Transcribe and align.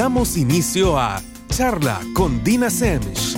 Damos 0.00 0.38
inicio 0.38 0.98
a 0.98 1.20
Charla 1.48 2.00
con 2.14 2.42
Dina 2.42 2.70
Semch. 2.70 3.36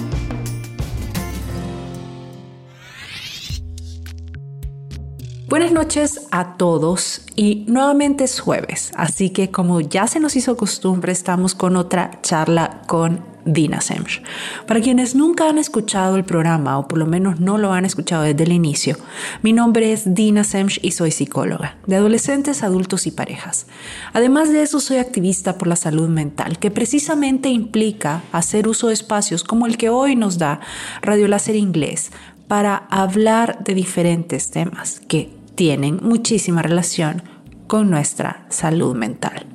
Buenas 5.48 5.72
noches 5.72 6.28
a 6.30 6.56
todos 6.56 7.26
y 7.34 7.64
nuevamente 7.66 8.22
es 8.22 8.38
jueves, 8.38 8.92
así 8.94 9.30
que 9.30 9.50
como 9.50 9.80
ya 9.80 10.06
se 10.06 10.20
nos 10.20 10.36
hizo 10.36 10.56
costumbre, 10.56 11.10
estamos 11.10 11.56
con 11.56 11.74
otra 11.74 12.20
charla 12.22 12.82
con 12.86 13.31
Dina 13.44 13.80
Semch. 13.80 14.22
Para 14.66 14.80
quienes 14.80 15.14
nunca 15.14 15.48
han 15.48 15.58
escuchado 15.58 16.16
el 16.16 16.24
programa 16.24 16.78
o 16.78 16.88
por 16.88 16.98
lo 16.98 17.06
menos 17.06 17.40
no 17.40 17.58
lo 17.58 17.72
han 17.72 17.84
escuchado 17.84 18.22
desde 18.22 18.44
el 18.44 18.52
inicio, 18.52 18.96
mi 19.42 19.52
nombre 19.52 19.92
es 19.92 20.14
Dina 20.14 20.44
Semch 20.44 20.78
y 20.82 20.92
soy 20.92 21.10
psicóloga 21.10 21.76
de 21.86 21.96
adolescentes, 21.96 22.62
adultos 22.62 23.06
y 23.06 23.10
parejas. 23.10 23.66
Además 24.12 24.52
de 24.52 24.62
eso, 24.62 24.80
soy 24.80 24.98
activista 24.98 25.58
por 25.58 25.68
la 25.68 25.76
salud 25.76 26.08
mental, 26.08 26.58
que 26.58 26.70
precisamente 26.70 27.48
implica 27.48 28.22
hacer 28.32 28.68
uso 28.68 28.88
de 28.88 28.94
espacios 28.94 29.44
como 29.44 29.66
el 29.66 29.76
que 29.76 29.88
hoy 29.88 30.16
nos 30.16 30.38
da 30.38 30.60
Radio 31.02 31.28
Láser 31.28 31.56
Inglés 31.56 32.10
para 32.48 32.76
hablar 32.90 33.64
de 33.64 33.74
diferentes 33.74 34.50
temas 34.50 35.00
que 35.00 35.30
tienen 35.54 36.00
muchísima 36.02 36.62
relación 36.62 37.22
con 37.66 37.90
nuestra 37.90 38.44
salud 38.50 38.94
mental. 38.94 39.46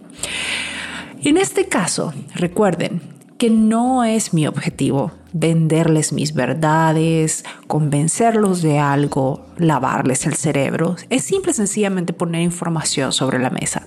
En 1.23 1.38
este 1.38 1.67
caso, 1.67 2.13
recuerden 2.33 3.02
que 3.37 3.49
no 3.49 4.03
es 4.03 4.33
mi 4.33 4.47
objetivo 4.47 5.11
venderles 5.34 6.13
mis 6.13 6.34
verdades, 6.34 7.44
convencerlos 7.67 8.62
de 8.62 8.80
algo, 8.80 9.45
lavarles 9.58 10.26
el 10.26 10.36
cerebro. 10.36 10.95
Es 11.09 11.23
simple 11.23 11.53
sencillamente 11.53 12.13
poner 12.13 12.41
información 12.41 13.12
sobre 13.12 13.40
la 13.40 13.50
mesa 13.50 13.84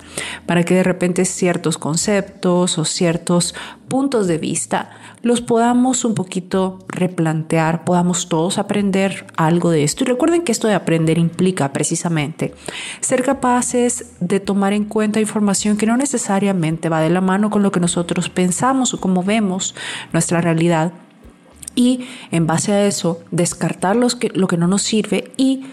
para 0.47 0.65
que 0.65 0.75
de 0.75 0.83
repente 0.83 1.25
ciertos 1.25 1.79
conceptos 1.79 2.79
o 2.79 2.85
ciertos 2.85 3.55
puntos 3.89 4.29
de 4.29 4.39
vista 4.39 4.91
los 5.23 5.43
podamos 5.43 6.05
un 6.05 6.15
poquito 6.15 6.79
replantear, 6.89 7.85
podamos 7.85 8.29
todos 8.29 8.59
aprender 8.59 9.27
algo 9.37 9.71
de 9.71 9.83
esto. 9.83 10.05
Y 10.05 10.07
recuerden 10.07 10.43
que 10.43 10.53
esto 10.53 10.69
de 10.69 10.75
aprender 10.75 11.19
implica 11.19 11.73
precisamente 11.73 12.55
ser 13.01 13.23
capaces 13.23 14.13
de 14.21 14.41
tomar 14.41 14.73
en 14.73 14.85
cuenta 14.85 15.21
información 15.21 15.77
que 15.77 15.87
no 15.87 15.97
necesariamente 15.97 16.89
va 16.89 17.01
de 17.01 17.11
la 17.11 17.21
mano 17.21 17.51
con 17.51 17.63
lo 17.63 17.73
que 17.73 17.81
nosotros 17.81 18.29
pensamos 18.31 18.95
o 18.95 19.01
como 19.01 19.23
vemos 19.23 19.75
nuestra 20.13 20.41
realidad 20.41 20.93
y 21.75 22.07
en 22.31 22.47
base 22.47 22.73
a 22.73 22.87
eso 22.87 23.21
descartar 23.31 23.97
que, 24.19 24.31
lo 24.35 24.47
que 24.47 24.57
no 24.57 24.67
nos 24.67 24.83
sirve 24.83 25.33
y 25.37 25.65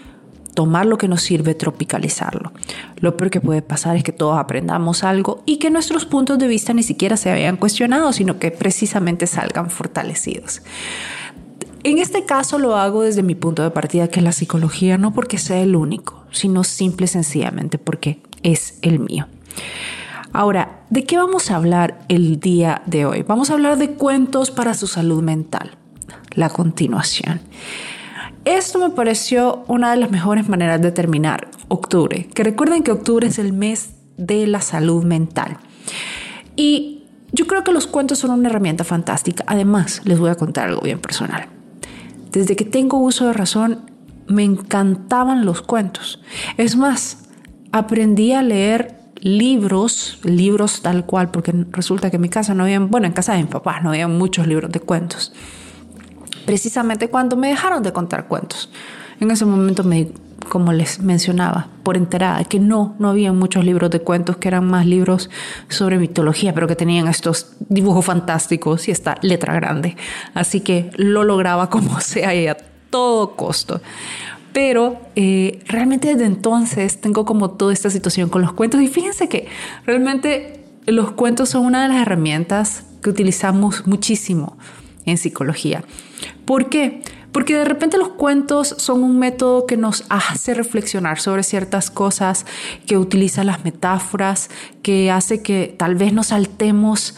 tomar 0.54 0.86
lo 0.86 0.98
que 0.98 1.06
nos 1.06 1.22
sirve, 1.22 1.54
tropicalizarlo. 1.54 2.52
Lo 2.96 3.16
peor 3.16 3.30
que 3.30 3.40
puede 3.40 3.62
pasar 3.62 3.96
es 3.96 4.02
que 4.02 4.10
todos 4.10 4.38
aprendamos 4.38 5.04
algo 5.04 5.44
y 5.46 5.58
que 5.58 5.70
nuestros 5.70 6.04
puntos 6.04 6.36
de 6.38 6.48
vista 6.48 6.72
ni 6.72 6.82
siquiera 6.82 7.16
se 7.16 7.30
hayan 7.30 7.56
cuestionado, 7.56 8.12
sino 8.12 8.40
que 8.40 8.50
precisamente 8.50 9.28
salgan 9.28 9.70
fortalecidos. 9.70 10.62
En 11.84 11.98
este 11.98 12.24
caso 12.24 12.58
lo 12.58 12.74
hago 12.74 13.02
desde 13.02 13.22
mi 13.22 13.36
punto 13.36 13.62
de 13.62 13.70
partida, 13.70 14.08
que 14.08 14.18
es 14.18 14.24
la 14.24 14.32
psicología, 14.32 14.98
no 14.98 15.14
porque 15.14 15.38
sea 15.38 15.60
el 15.60 15.76
único, 15.76 16.24
sino 16.32 16.64
simple 16.64 17.04
y 17.04 17.08
sencillamente 17.08 17.78
porque 17.78 18.20
es 18.42 18.80
el 18.82 18.98
mío. 18.98 19.28
Ahora, 20.32 20.82
¿de 20.90 21.04
qué 21.04 21.16
vamos 21.16 21.52
a 21.52 21.56
hablar 21.56 22.00
el 22.08 22.40
día 22.40 22.82
de 22.84 23.06
hoy? 23.06 23.22
Vamos 23.22 23.50
a 23.50 23.54
hablar 23.54 23.78
de 23.78 23.92
cuentos 23.92 24.50
para 24.50 24.74
su 24.74 24.88
salud 24.88 25.22
mental 25.22 25.78
la 26.34 26.48
continuación. 26.48 27.40
Esto 28.44 28.78
me 28.78 28.90
pareció 28.90 29.64
una 29.68 29.90
de 29.90 29.98
las 29.98 30.10
mejores 30.10 30.48
maneras 30.48 30.80
de 30.80 30.92
terminar 30.92 31.48
octubre, 31.68 32.28
que 32.32 32.44
recuerden 32.44 32.82
que 32.82 32.92
octubre 32.92 33.26
es 33.26 33.38
el 33.38 33.52
mes 33.52 33.90
de 34.16 34.46
la 34.46 34.60
salud 34.60 35.04
mental. 35.04 35.58
Y 36.56 37.02
yo 37.32 37.46
creo 37.46 37.62
que 37.64 37.72
los 37.72 37.86
cuentos 37.86 38.18
son 38.18 38.30
una 38.30 38.48
herramienta 38.48 38.84
fantástica. 38.84 39.44
Además, 39.46 40.00
les 40.04 40.18
voy 40.18 40.30
a 40.30 40.34
contar 40.34 40.68
algo 40.68 40.80
bien 40.80 40.98
personal. 40.98 41.46
Desde 42.32 42.56
que 42.56 42.64
tengo 42.64 42.98
uso 42.98 43.26
de 43.26 43.32
razón, 43.32 43.90
me 44.28 44.44
encantaban 44.44 45.44
los 45.44 45.60
cuentos. 45.62 46.20
Es 46.56 46.76
más, 46.76 47.28
aprendí 47.72 48.32
a 48.32 48.42
leer 48.42 48.98
libros, 49.20 50.20
libros 50.22 50.80
tal 50.80 51.04
cual, 51.04 51.30
porque 51.30 51.52
resulta 51.70 52.10
que 52.10 52.16
en 52.16 52.22
mi 52.22 52.28
casa 52.28 52.54
no 52.54 52.64
había, 52.64 52.78
bueno, 52.80 53.06
en 53.06 53.12
casa 53.12 53.34
de 53.34 53.42
mi 53.42 53.48
papá 53.48 53.80
no 53.80 53.90
había 53.90 54.08
muchos 54.08 54.46
libros 54.46 54.70
de 54.70 54.80
cuentos 54.80 55.32
precisamente 56.48 57.10
cuando 57.10 57.36
me 57.36 57.48
dejaron 57.48 57.82
de 57.82 57.92
contar 57.92 58.26
cuentos. 58.26 58.70
En 59.20 59.30
ese 59.30 59.44
momento 59.44 59.84
me 59.84 60.08
como 60.48 60.72
les 60.72 61.00
mencionaba, 61.00 61.68
por 61.82 61.98
enterada, 61.98 62.42
que 62.44 62.58
no, 62.58 62.96
no 62.98 63.10
había 63.10 63.34
muchos 63.34 63.66
libros 63.66 63.90
de 63.90 64.00
cuentos, 64.00 64.38
que 64.38 64.48
eran 64.48 64.66
más 64.66 64.86
libros 64.86 65.28
sobre 65.68 65.98
mitología, 65.98 66.54
pero 66.54 66.66
que 66.66 66.74
tenían 66.74 67.06
estos 67.06 67.52
dibujos 67.68 68.06
fantásticos 68.06 68.88
y 68.88 68.92
esta 68.92 69.18
letra 69.20 69.52
grande. 69.52 69.98
Así 70.32 70.60
que 70.60 70.90
lo 70.96 71.22
lograba 71.22 71.68
como 71.74 72.00
sea 72.00 72.34
y 72.34 72.46
a 72.46 72.56
todo 72.88 73.36
costo. 73.36 73.82
Pero 74.54 74.98
eh, 75.16 75.62
realmente 75.66 76.08
desde 76.08 76.24
entonces 76.24 76.98
tengo 76.98 77.26
como 77.26 77.50
toda 77.50 77.74
esta 77.74 77.90
situación 77.90 78.30
con 78.30 78.40
los 78.40 78.54
cuentos 78.54 78.80
y 78.80 78.88
fíjense 78.88 79.28
que 79.28 79.48
realmente 79.84 80.64
los 80.86 81.10
cuentos 81.10 81.50
son 81.50 81.66
una 81.66 81.82
de 81.82 81.88
las 81.88 82.00
herramientas 82.00 82.84
que 83.02 83.10
utilizamos 83.10 83.86
muchísimo 83.86 84.56
en 85.04 85.18
psicología. 85.18 85.84
¿Por 86.48 86.70
qué? 86.70 87.02
Porque 87.30 87.54
de 87.58 87.66
repente 87.66 87.98
los 87.98 88.08
cuentos 88.08 88.74
son 88.78 89.02
un 89.02 89.18
método 89.18 89.66
que 89.66 89.76
nos 89.76 90.06
hace 90.08 90.54
reflexionar 90.54 91.20
sobre 91.20 91.42
ciertas 91.42 91.90
cosas, 91.90 92.46
que 92.86 92.96
utiliza 92.96 93.44
las 93.44 93.64
metáforas, 93.64 94.48
que 94.80 95.10
hace 95.10 95.42
que 95.42 95.74
tal 95.76 95.96
vez 95.96 96.14
nos 96.14 96.28
saltemos 96.28 97.16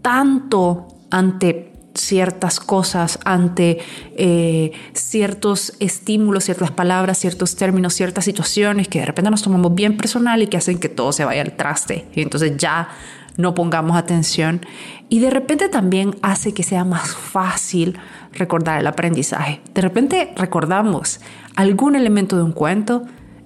tanto 0.00 0.88
ante 1.10 1.70
ciertas 1.92 2.60
cosas, 2.60 3.18
ante 3.26 3.80
eh, 4.16 4.72
ciertos 4.94 5.74
estímulos, 5.78 6.44
ciertas 6.44 6.70
palabras, 6.70 7.18
ciertos 7.18 7.56
términos, 7.56 7.92
ciertas 7.92 8.24
situaciones 8.24 8.88
que 8.88 9.00
de 9.00 9.04
repente 9.04 9.30
nos 9.30 9.42
tomamos 9.42 9.74
bien 9.74 9.98
personal 9.98 10.40
y 10.40 10.46
que 10.46 10.56
hacen 10.56 10.78
que 10.78 10.88
todo 10.88 11.12
se 11.12 11.26
vaya 11.26 11.42
al 11.42 11.56
traste. 11.58 12.06
Y 12.14 12.22
entonces 12.22 12.56
ya 12.56 12.88
no 13.36 13.54
pongamos 13.54 13.96
atención 13.96 14.64
y 15.08 15.18
de 15.20 15.28
repente 15.28 15.68
también 15.68 16.16
hace 16.22 16.54
que 16.54 16.62
sea 16.62 16.84
más 16.84 17.14
fácil 17.14 17.98
recordar 18.34 18.80
el 18.80 18.86
aprendizaje. 18.86 19.60
De 19.74 19.80
repente 19.80 20.32
recordamos 20.36 21.20
algún 21.56 21.96
elemento 21.96 22.36
de 22.36 22.42
un 22.42 22.52
cuento 22.52 23.02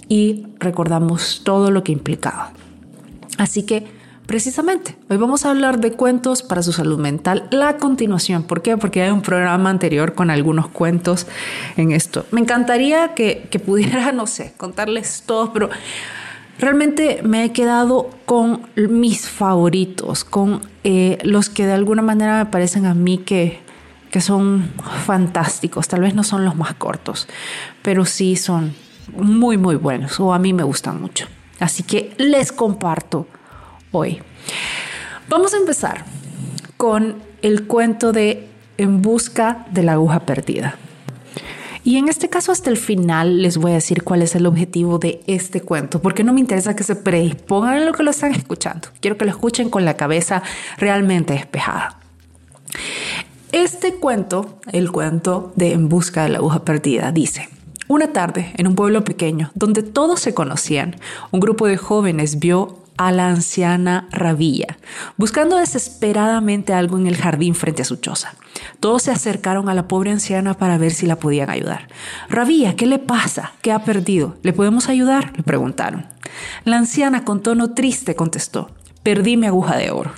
y 0.08 0.46
recordamos 0.58 1.42
todo 1.44 1.70
lo 1.70 1.82
que 1.82 1.92
implicaba. 1.92 2.52
Así 3.38 3.64
que 3.64 3.86
precisamente 4.26 4.96
hoy 5.08 5.16
vamos 5.16 5.44
a 5.44 5.50
hablar 5.50 5.80
de 5.80 5.92
cuentos 5.92 6.42
para 6.42 6.62
su 6.62 6.72
salud 6.72 6.98
mental. 6.98 7.48
La 7.50 7.76
continuación, 7.76 8.44
¿por 8.44 8.62
qué? 8.62 8.76
Porque 8.76 9.02
hay 9.02 9.10
un 9.10 9.22
programa 9.22 9.70
anterior 9.70 10.14
con 10.14 10.30
algunos 10.30 10.68
cuentos 10.68 11.26
en 11.76 11.92
esto. 11.92 12.26
Me 12.30 12.40
encantaría 12.40 13.14
que, 13.14 13.48
que 13.50 13.58
pudiera, 13.58 14.12
no 14.12 14.26
sé, 14.26 14.54
contarles 14.56 15.24
todos, 15.26 15.50
pero 15.52 15.70
Realmente 16.58 17.20
me 17.22 17.44
he 17.44 17.52
quedado 17.52 18.10
con 18.24 18.62
mis 18.76 19.28
favoritos, 19.28 20.24
con 20.24 20.62
eh, 20.84 21.18
los 21.22 21.50
que 21.50 21.66
de 21.66 21.74
alguna 21.74 22.00
manera 22.00 22.44
me 22.44 22.50
parecen 22.50 22.86
a 22.86 22.94
mí 22.94 23.18
que, 23.18 23.60
que 24.16 24.22
son 24.22 24.70
fantásticos. 25.04 25.88
Tal 25.88 26.00
vez 26.00 26.14
no 26.14 26.24
son 26.24 26.46
los 26.46 26.56
más 26.56 26.72
cortos, 26.72 27.28
pero 27.82 28.06
sí 28.06 28.36
son 28.36 28.74
muy, 29.14 29.58
muy 29.58 29.76
buenos 29.76 30.18
o 30.20 30.32
a 30.32 30.38
mí 30.38 30.54
me 30.54 30.62
gustan 30.62 31.02
mucho. 31.02 31.26
Así 31.60 31.82
que 31.82 32.14
les 32.16 32.50
comparto 32.50 33.26
hoy. 33.92 34.22
Vamos 35.28 35.52
a 35.52 35.58
empezar 35.58 36.06
con 36.78 37.16
el 37.42 37.66
cuento 37.66 38.12
de 38.12 38.48
En 38.78 39.02
busca 39.02 39.66
de 39.70 39.82
la 39.82 39.92
aguja 39.92 40.20
perdida. 40.20 40.76
Y 41.84 41.98
en 41.98 42.08
este 42.08 42.30
caso 42.30 42.52
hasta 42.52 42.70
el 42.70 42.78
final 42.78 43.42
les 43.42 43.58
voy 43.58 43.72
a 43.72 43.74
decir 43.74 44.02
cuál 44.02 44.22
es 44.22 44.34
el 44.34 44.46
objetivo 44.46 44.98
de 44.98 45.20
este 45.26 45.60
cuento, 45.60 46.00
porque 46.00 46.24
no 46.24 46.32
me 46.32 46.40
interesa 46.40 46.74
que 46.74 46.84
se 46.84 46.96
predispongan 46.96 47.74
a 47.74 47.84
lo 47.84 47.92
que 47.92 48.02
lo 48.02 48.12
están 48.12 48.32
escuchando. 48.32 48.88
Quiero 48.98 49.18
que 49.18 49.26
lo 49.26 49.30
escuchen 49.30 49.68
con 49.68 49.84
la 49.84 49.98
cabeza 49.98 50.42
realmente 50.78 51.34
despejada. 51.34 51.98
Este 53.52 53.94
cuento, 53.94 54.58
el 54.72 54.90
cuento 54.90 55.52
de 55.54 55.72
En 55.72 55.88
busca 55.88 56.24
de 56.24 56.30
la 56.30 56.38
aguja 56.38 56.64
perdida, 56.64 57.12
dice, 57.12 57.48
una 57.86 58.12
tarde, 58.12 58.52
en 58.56 58.66
un 58.66 58.74
pueblo 58.74 59.04
pequeño, 59.04 59.52
donde 59.54 59.84
todos 59.84 60.18
se 60.18 60.34
conocían, 60.34 60.96
un 61.30 61.38
grupo 61.38 61.66
de 61.66 61.76
jóvenes 61.76 62.40
vio 62.40 62.78
a 62.96 63.12
la 63.12 63.28
anciana 63.28 64.08
Rabilla, 64.10 64.78
buscando 65.16 65.56
desesperadamente 65.56 66.72
algo 66.72 66.98
en 66.98 67.06
el 67.06 67.16
jardín 67.16 67.54
frente 67.54 67.82
a 67.82 67.84
su 67.84 67.96
choza. 67.96 68.34
Todos 68.80 69.04
se 69.04 69.12
acercaron 69.12 69.68
a 69.68 69.74
la 69.74 69.86
pobre 69.86 70.10
anciana 70.10 70.54
para 70.54 70.76
ver 70.76 70.90
si 70.90 71.06
la 71.06 71.16
podían 71.16 71.48
ayudar. 71.48 71.86
Rabilla, 72.28 72.74
¿qué 72.74 72.86
le 72.86 72.98
pasa? 72.98 73.52
¿Qué 73.62 73.70
ha 73.70 73.84
perdido? 73.84 74.36
¿Le 74.42 74.52
podemos 74.52 74.88
ayudar? 74.88 75.32
le 75.36 75.44
preguntaron. 75.44 76.06
La 76.64 76.78
anciana 76.78 77.24
con 77.24 77.42
tono 77.42 77.74
triste 77.74 78.16
contestó, 78.16 78.70
perdí 79.04 79.36
mi 79.36 79.46
aguja 79.46 79.76
de 79.76 79.92
oro. 79.92 80.10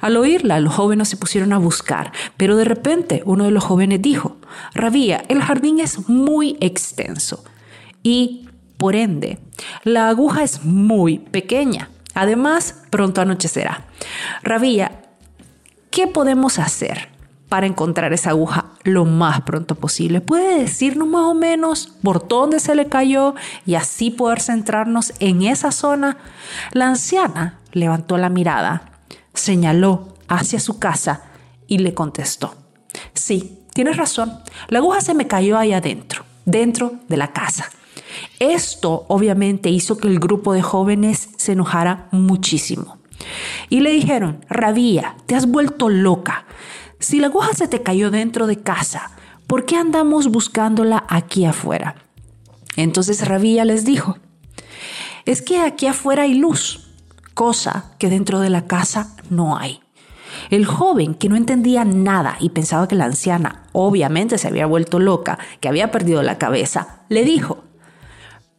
Al 0.00 0.16
oírla, 0.16 0.60
los 0.60 0.74
jóvenes 0.74 1.08
se 1.08 1.16
pusieron 1.16 1.52
a 1.52 1.58
buscar, 1.58 2.12
pero 2.36 2.56
de 2.56 2.64
repente 2.64 3.22
uno 3.24 3.44
de 3.44 3.50
los 3.50 3.64
jóvenes 3.64 4.00
dijo, 4.02 4.36
Rabía, 4.74 5.24
el 5.28 5.42
jardín 5.42 5.80
es 5.80 6.08
muy 6.08 6.56
extenso 6.60 7.44
y, 8.02 8.48
por 8.76 8.96
ende, 8.96 9.38
la 9.84 10.08
aguja 10.08 10.42
es 10.42 10.64
muy 10.64 11.18
pequeña. 11.18 11.88
Además, 12.14 12.82
pronto 12.90 13.20
anochecerá. 13.20 13.86
Rabía, 14.42 15.02
¿qué 15.90 16.06
podemos 16.06 16.58
hacer 16.58 17.08
para 17.48 17.66
encontrar 17.66 18.12
esa 18.12 18.30
aguja 18.30 18.66
lo 18.82 19.04
más 19.04 19.42
pronto 19.42 19.74
posible? 19.74 20.20
¿Puede 20.20 20.60
decirnos 20.60 21.08
más 21.08 21.22
o 21.22 21.34
menos 21.34 21.92
por 22.02 22.26
dónde 22.26 22.60
se 22.60 22.74
le 22.74 22.88
cayó 22.88 23.34
y 23.66 23.74
así 23.74 24.10
poder 24.10 24.40
centrarnos 24.40 25.12
en 25.20 25.42
esa 25.42 25.72
zona? 25.72 26.18
La 26.72 26.88
anciana 26.88 27.58
levantó 27.72 28.18
la 28.18 28.28
mirada, 28.28 28.91
señaló 29.34 30.14
hacia 30.28 30.60
su 30.60 30.78
casa 30.78 31.24
y 31.66 31.78
le 31.78 31.94
contestó, 31.94 32.54
sí, 33.14 33.60
tienes 33.72 33.96
razón, 33.96 34.38
la 34.68 34.78
aguja 34.78 35.00
se 35.00 35.14
me 35.14 35.26
cayó 35.26 35.58
ahí 35.58 35.72
adentro, 35.72 36.24
dentro 36.44 36.94
de 37.08 37.16
la 37.16 37.32
casa. 37.32 37.70
Esto 38.38 39.06
obviamente 39.08 39.70
hizo 39.70 39.96
que 39.96 40.08
el 40.08 40.18
grupo 40.18 40.52
de 40.52 40.62
jóvenes 40.62 41.30
se 41.36 41.52
enojara 41.52 42.08
muchísimo. 42.10 42.98
Y 43.68 43.80
le 43.80 43.90
dijeron, 43.90 44.44
Rabía, 44.48 45.16
te 45.26 45.34
has 45.34 45.46
vuelto 45.46 45.88
loca. 45.88 46.44
Si 46.98 47.20
la 47.20 47.28
aguja 47.28 47.54
se 47.54 47.68
te 47.68 47.82
cayó 47.82 48.10
dentro 48.10 48.46
de 48.46 48.60
casa, 48.60 49.12
¿por 49.46 49.64
qué 49.64 49.76
andamos 49.76 50.28
buscándola 50.28 51.04
aquí 51.08 51.44
afuera? 51.44 51.96
Entonces 52.76 53.26
Rabía 53.26 53.64
les 53.64 53.84
dijo, 53.84 54.18
es 55.24 55.42
que 55.42 55.60
aquí 55.60 55.86
afuera 55.86 56.24
hay 56.24 56.34
luz, 56.34 56.88
cosa 57.34 57.92
que 57.98 58.08
dentro 58.08 58.40
de 58.40 58.50
la 58.50 58.66
casa 58.66 59.16
no 59.32 59.56
hay. 59.56 59.80
El 60.50 60.64
joven, 60.64 61.14
que 61.14 61.28
no 61.28 61.36
entendía 61.36 61.84
nada 61.84 62.36
y 62.40 62.50
pensaba 62.50 62.88
que 62.88 62.94
la 62.94 63.04
anciana 63.04 63.64
obviamente 63.72 64.38
se 64.38 64.48
había 64.48 64.66
vuelto 64.66 64.98
loca, 64.98 65.38
que 65.60 65.68
había 65.68 65.90
perdido 65.90 66.22
la 66.22 66.38
cabeza, 66.38 67.00
le 67.08 67.24
dijo, 67.24 67.64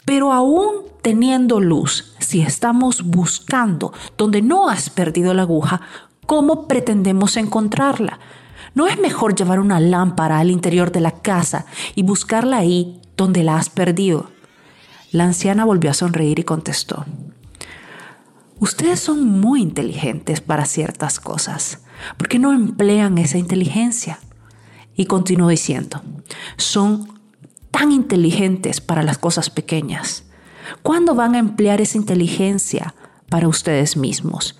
pero 0.06 0.34
aún 0.34 0.84
teniendo 1.02 1.60
luz, 1.60 2.16
si 2.20 2.42
estamos 2.42 3.04
buscando 3.04 3.94
donde 4.18 4.42
no 4.42 4.70
has 4.70 4.90
perdido 4.90 5.34
la 5.34 5.44
aguja, 5.44 5.82
¿cómo 6.26 6.68
pretendemos 6.68 7.38
encontrarla? 7.38 8.20
¿No 8.76 8.88
es 8.88 9.00
mejor 9.00 9.36
llevar 9.36 9.60
una 9.60 9.80
lámpara 9.80 10.40
al 10.40 10.50
interior 10.50 10.92
de 10.92 11.02
la 11.02 11.12
casa 11.12 11.66
y 11.96 12.04
buscarla 12.04 12.58
ahí 12.58 13.02
donde 13.16 13.44
la 13.44 13.58
has 13.58 13.70
perdido? 13.70 14.30
La 15.12 15.26
anciana 15.26 15.64
volvió 15.64 15.92
a 15.92 15.94
sonreír 15.94 16.40
y 16.40 16.44
contestó, 16.44 17.06
Ustedes 18.64 19.02
son 19.02 19.26
muy 19.42 19.62
inteligentes 19.62 20.40
para 20.40 20.64
ciertas 20.64 21.20
cosas. 21.20 21.80
¿Por 22.16 22.30
qué 22.30 22.40
no 22.40 22.54
emplean 22.54 23.18
esa 23.18 23.38
inteligencia? 23.38 24.20
Y 24.96 25.06
continuó 25.06 25.50
diciendo, 25.50 26.02
son 26.56 27.10
tan 27.72 27.92
inteligentes 27.92 28.80
para 28.80 29.04
las 29.04 29.18
cosas 29.18 29.50
pequeñas? 29.50 30.24
¿Cuándo 30.82 31.14
van 31.14 31.36
a 31.36 31.40
emplear 31.40 31.82
esa 31.82 31.98
inteligencia 31.98 32.96
para 33.28 33.50
ustedes 33.50 33.98
mismos, 33.98 34.58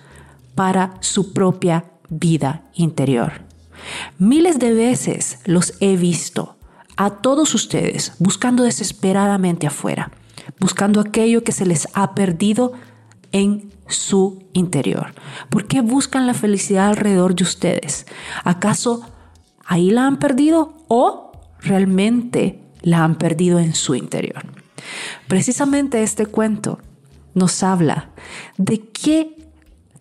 para 0.54 0.98
su 1.00 1.32
propia 1.32 1.86
vida 2.10 2.64
interior? 2.74 3.46
Miles 4.18 4.58
de 4.58 4.74
veces 4.74 5.38
los 5.46 5.72
he 5.80 5.96
visto 5.96 6.58
a 6.98 7.08
todos 7.08 7.54
ustedes 7.54 8.12
buscando 8.18 8.64
desesperadamente 8.64 9.66
afuera, 9.66 10.10
buscando 10.60 11.00
aquello 11.00 11.42
que 11.42 11.52
se 11.52 11.64
les 11.64 11.88
ha 11.94 12.14
perdido 12.14 12.74
en 13.34 13.70
su 13.86 14.44
interior. 14.54 15.12
¿Por 15.50 15.66
qué 15.66 15.82
buscan 15.82 16.26
la 16.26 16.32
felicidad 16.32 16.88
alrededor 16.88 17.34
de 17.34 17.44
ustedes? 17.44 18.06
¿Acaso 18.44 19.02
ahí 19.66 19.90
la 19.90 20.06
han 20.06 20.18
perdido 20.18 20.74
o 20.88 21.32
realmente 21.60 22.60
la 22.82 23.04
han 23.04 23.16
perdido 23.16 23.58
en 23.58 23.74
su 23.74 23.94
interior. 23.94 24.44
Precisamente 25.26 26.02
este 26.02 26.26
cuento 26.26 26.78
nos 27.34 27.62
habla 27.62 28.10
de 28.58 28.80
qué 28.80 29.48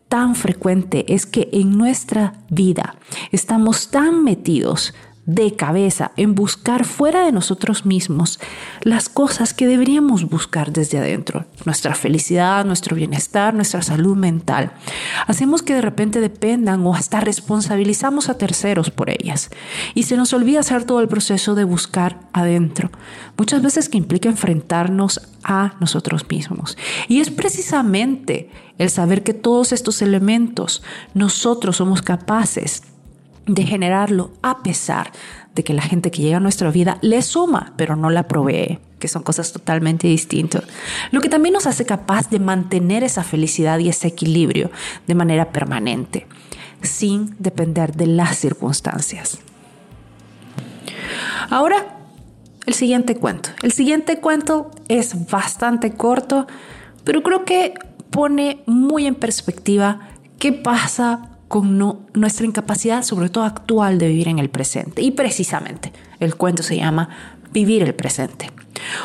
tan 0.09 0.35
frecuente 0.35 1.13
es 1.13 1.25
que 1.25 1.49
en 1.53 1.77
nuestra 1.77 2.33
vida 2.49 2.97
estamos 3.31 3.89
tan 3.89 4.23
metidos 4.23 4.93
de 5.25 5.55
cabeza 5.55 6.11
en 6.17 6.35
buscar 6.35 6.83
fuera 6.83 7.25
de 7.25 7.31
nosotros 7.31 7.85
mismos 7.85 8.39
las 8.81 9.07
cosas 9.07 9.53
que 9.53 9.67
deberíamos 9.67 10.29
buscar 10.29 10.73
desde 10.73 10.97
adentro, 10.97 11.45
nuestra 11.65 11.95
felicidad, 11.95 12.65
nuestro 12.65 12.95
bienestar, 12.95 13.53
nuestra 13.53 13.81
salud 13.81 14.17
mental. 14.17 14.73
Hacemos 15.25 15.61
que 15.61 15.75
de 15.75 15.81
repente 15.81 16.19
dependan 16.19 16.85
o 16.85 16.93
hasta 16.93 17.21
responsabilizamos 17.21 18.27
a 18.27 18.37
terceros 18.37 18.91
por 18.91 19.09
ellas 19.09 19.49
y 19.93 20.03
se 20.03 20.17
nos 20.17 20.33
olvida 20.33 20.59
hacer 20.59 20.83
todo 20.83 20.99
el 20.99 21.07
proceso 21.07 21.55
de 21.55 21.63
buscar 21.63 22.19
adentro, 22.33 22.91
muchas 23.37 23.61
veces 23.61 23.87
que 23.87 23.97
implica 23.97 24.27
enfrentarnos 24.27 25.21
a 25.43 25.75
nosotros 25.79 26.25
mismos. 26.29 26.77
Y 27.07 27.21
es 27.21 27.29
precisamente 27.29 28.49
el 28.77 28.89
saber 28.89 29.23
que 29.23 29.33
todos 29.33 29.71
estos 29.71 30.01
elementos 30.01 30.83
nosotros 31.13 31.77
somos 31.77 32.01
capaces 32.01 32.83
de 33.45 33.63
generarlo 33.63 34.31
a 34.41 34.63
pesar 34.63 35.11
de 35.55 35.63
que 35.63 35.73
la 35.73 35.81
gente 35.81 36.11
que 36.11 36.21
llega 36.21 36.37
a 36.37 36.39
nuestra 36.39 36.71
vida 36.71 36.97
le 37.01 37.21
suma, 37.21 37.73
pero 37.77 37.95
no 37.95 38.09
la 38.09 38.27
provee, 38.27 38.79
que 38.99 39.07
son 39.07 39.23
cosas 39.23 39.51
totalmente 39.51 40.07
distintas. 40.07 40.63
Lo 41.11 41.21
que 41.21 41.29
también 41.29 41.53
nos 41.53 41.67
hace 41.67 41.85
capaz 41.85 42.29
de 42.29 42.39
mantener 42.39 43.03
esa 43.03 43.23
felicidad 43.23 43.79
y 43.79 43.89
ese 43.89 44.07
equilibrio 44.07 44.71
de 45.07 45.15
manera 45.15 45.51
permanente, 45.51 46.25
sin 46.81 47.35
depender 47.37 47.95
de 47.95 48.07
las 48.07 48.37
circunstancias. 48.37 49.39
Ahora, 51.49 51.97
el 52.65 52.73
siguiente 52.73 53.15
cuento. 53.15 53.49
El 53.61 53.73
siguiente 53.73 54.19
cuento 54.19 54.71
es 54.87 55.29
bastante 55.29 55.93
corto, 55.93 56.47
pero 57.03 57.21
creo 57.21 57.45
que 57.45 57.73
pone 58.09 58.63
muy 58.65 59.05
en 59.05 59.15
perspectiva 59.15 59.99
qué 60.39 60.53
pasa 60.53 61.32
con 61.53 61.77
nuestra 62.15 62.47
incapacidad, 62.47 63.03
sobre 63.03 63.29
todo 63.29 63.43
actual, 63.43 63.99
de 63.99 64.07
vivir 64.07 64.27
en 64.27 64.39
el 64.39 64.49
presente. 64.49 65.03
Y 65.03 65.11
precisamente 65.11 65.93
el 66.19 66.33
cuento 66.33 66.63
se 66.63 66.77
llama 66.77 67.09
Vivir 67.51 67.83
el 67.83 67.93
presente. 67.93 68.49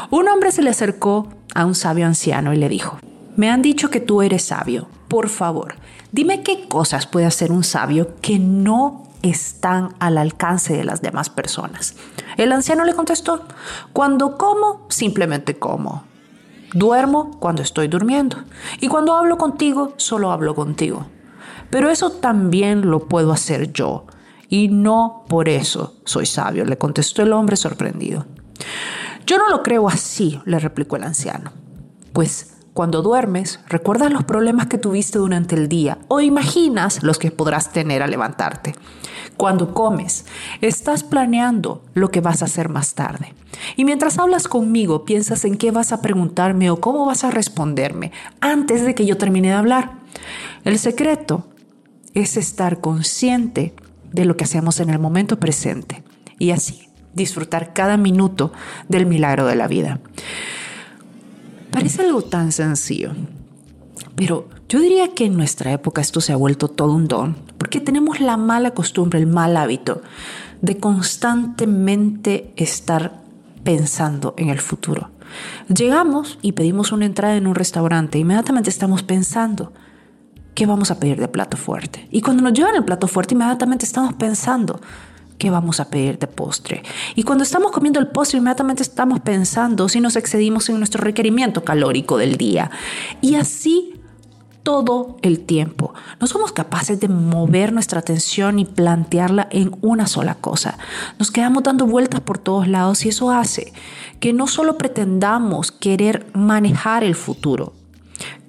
Un 0.08 0.28
hombre 0.28 0.50
se 0.50 0.62
le 0.62 0.70
acercó 0.70 1.28
a 1.54 1.66
un 1.66 1.74
sabio 1.74 2.06
anciano 2.06 2.54
y 2.54 2.56
le 2.56 2.70
dijo, 2.70 2.98
me 3.36 3.50
han 3.50 3.60
dicho 3.60 3.90
que 3.90 4.00
tú 4.00 4.22
eres 4.22 4.44
sabio. 4.44 4.88
Por 5.08 5.28
favor, 5.28 5.74
dime 6.10 6.42
qué 6.42 6.66
cosas 6.68 7.06
puede 7.06 7.26
hacer 7.26 7.52
un 7.52 7.64
sabio 7.64 8.16
que 8.22 8.38
no 8.38 9.02
están 9.20 9.90
al 9.98 10.16
alcance 10.16 10.74
de 10.74 10.84
las 10.84 11.02
demás 11.02 11.28
personas. 11.28 11.96
El 12.38 12.52
anciano 12.52 12.86
le 12.86 12.94
contestó, 12.94 13.44
cuando 13.92 14.38
como, 14.38 14.86
simplemente 14.88 15.58
como. 15.58 16.04
Duermo 16.72 17.38
cuando 17.40 17.60
estoy 17.60 17.88
durmiendo. 17.88 18.38
Y 18.80 18.88
cuando 18.88 19.14
hablo 19.14 19.36
contigo, 19.36 19.92
solo 19.98 20.32
hablo 20.32 20.54
contigo. 20.54 21.04
Pero 21.70 21.90
eso 21.90 22.10
también 22.10 22.90
lo 22.90 23.08
puedo 23.08 23.32
hacer 23.32 23.72
yo. 23.72 24.06
Y 24.48 24.68
no 24.68 25.24
por 25.28 25.48
eso 25.48 25.96
soy 26.04 26.26
sabio, 26.26 26.64
le 26.64 26.78
contestó 26.78 27.22
el 27.22 27.32
hombre 27.32 27.56
sorprendido. 27.56 28.26
Yo 29.26 29.36
no 29.36 29.48
lo 29.50 29.62
creo 29.62 29.88
así, 29.88 30.40
le 30.46 30.58
replicó 30.58 30.96
el 30.96 31.04
anciano. 31.04 31.52
Pues 32.14 32.54
cuando 32.72 33.02
duermes, 33.02 33.60
recuerdas 33.66 34.12
los 34.12 34.24
problemas 34.24 34.68
que 34.68 34.78
tuviste 34.78 35.18
durante 35.18 35.56
el 35.56 35.68
día 35.68 35.98
o 36.08 36.20
imaginas 36.20 37.02
los 37.02 37.18
que 37.18 37.30
podrás 37.30 37.72
tener 37.72 38.02
al 38.02 38.10
levantarte. 38.10 38.74
Cuando 39.36 39.74
comes, 39.74 40.24
estás 40.60 41.04
planeando 41.04 41.82
lo 41.94 42.10
que 42.10 42.20
vas 42.20 42.40
a 42.40 42.46
hacer 42.46 42.68
más 42.68 42.94
tarde. 42.94 43.34
Y 43.76 43.84
mientras 43.84 44.18
hablas 44.18 44.48
conmigo, 44.48 45.04
piensas 45.04 45.44
en 45.44 45.56
qué 45.58 45.70
vas 45.72 45.92
a 45.92 46.00
preguntarme 46.00 46.70
o 46.70 46.80
cómo 46.80 47.04
vas 47.04 47.24
a 47.24 47.30
responderme 47.30 48.12
antes 48.40 48.84
de 48.84 48.94
que 48.94 49.06
yo 49.06 49.18
termine 49.18 49.48
de 49.48 49.54
hablar. 49.54 49.92
El 50.64 50.78
secreto 50.78 51.44
es 52.22 52.36
estar 52.36 52.80
consciente 52.80 53.74
de 54.12 54.24
lo 54.24 54.36
que 54.36 54.44
hacemos 54.44 54.80
en 54.80 54.90
el 54.90 54.98
momento 54.98 55.38
presente 55.38 56.02
y 56.38 56.50
así 56.50 56.88
disfrutar 57.14 57.72
cada 57.72 57.96
minuto 57.96 58.52
del 58.88 59.06
milagro 59.06 59.46
de 59.46 59.56
la 59.56 59.68
vida. 59.68 60.00
Parece 61.70 62.02
algo 62.02 62.22
tan 62.22 62.52
sencillo, 62.52 63.12
pero 64.16 64.48
yo 64.68 64.80
diría 64.80 65.14
que 65.14 65.26
en 65.26 65.36
nuestra 65.36 65.72
época 65.72 66.00
esto 66.00 66.20
se 66.20 66.32
ha 66.32 66.36
vuelto 66.36 66.68
todo 66.68 66.92
un 66.92 67.08
don, 67.08 67.36
porque 67.56 67.80
tenemos 67.80 68.20
la 68.20 68.36
mala 68.36 68.72
costumbre, 68.72 69.18
el 69.18 69.26
mal 69.26 69.56
hábito 69.56 70.02
de 70.60 70.78
constantemente 70.78 72.52
estar 72.56 73.20
pensando 73.64 74.34
en 74.36 74.48
el 74.48 74.60
futuro. 74.60 75.10
Llegamos 75.74 76.38
y 76.42 76.52
pedimos 76.52 76.90
una 76.90 77.06
entrada 77.06 77.36
en 77.36 77.46
un 77.46 77.54
restaurante, 77.54 78.18
inmediatamente 78.18 78.70
estamos 78.70 79.02
pensando, 79.02 79.72
¿qué 80.54 80.66
vamos 80.66 80.90
a 80.90 80.98
pedir 80.98 81.18
de 81.20 81.28
plato 81.28 81.56
fuerte? 81.56 82.08
Y 82.10 82.20
cuando 82.20 82.42
nos 82.42 82.52
llevan 82.52 82.74
el 82.74 82.84
plato 82.84 83.08
fuerte, 83.08 83.34
inmediatamente 83.34 83.84
estamos 83.84 84.14
pensando, 84.14 84.80
¿qué 85.38 85.50
vamos 85.50 85.80
a 85.80 85.88
pedir 85.88 86.18
de 86.18 86.26
postre? 86.26 86.82
Y 87.14 87.22
cuando 87.22 87.44
estamos 87.44 87.72
comiendo 87.72 88.00
el 88.00 88.08
postre, 88.08 88.38
inmediatamente 88.38 88.82
estamos 88.82 89.20
pensando 89.20 89.88
si 89.88 90.00
nos 90.00 90.16
excedimos 90.16 90.68
en 90.68 90.78
nuestro 90.78 91.02
requerimiento 91.02 91.64
calórico 91.64 92.16
del 92.16 92.36
día. 92.36 92.70
Y 93.20 93.36
así 93.36 93.94
todo 94.68 95.16
el 95.22 95.40
tiempo. 95.40 95.94
No 96.20 96.26
somos 96.26 96.52
capaces 96.52 97.00
de 97.00 97.08
mover 97.08 97.72
nuestra 97.72 98.00
atención 98.00 98.58
y 98.58 98.66
plantearla 98.66 99.48
en 99.50 99.74
una 99.80 100.06
sola 100.06 100.34
cosa. 100.34 100.76
Nos 101.18 101.30
quedamos 101.30 101.62
dando 101.62 101.86
vueltas 101.86 102.20
por 102.20 102.36
todos 102.36 102.68
lados 102.68 103.06
y 103.06 103.08
eso 103.08 103.30
hace 103.30 103.72
que 104.20 104.34
no 104.34 104.46
solo 104.46 104.76
pretendamos 104.76 105.72
querer 105.72 106.26
manejar 106.34 107.02
el 107.02 107.14
futuro, 107.14 107.72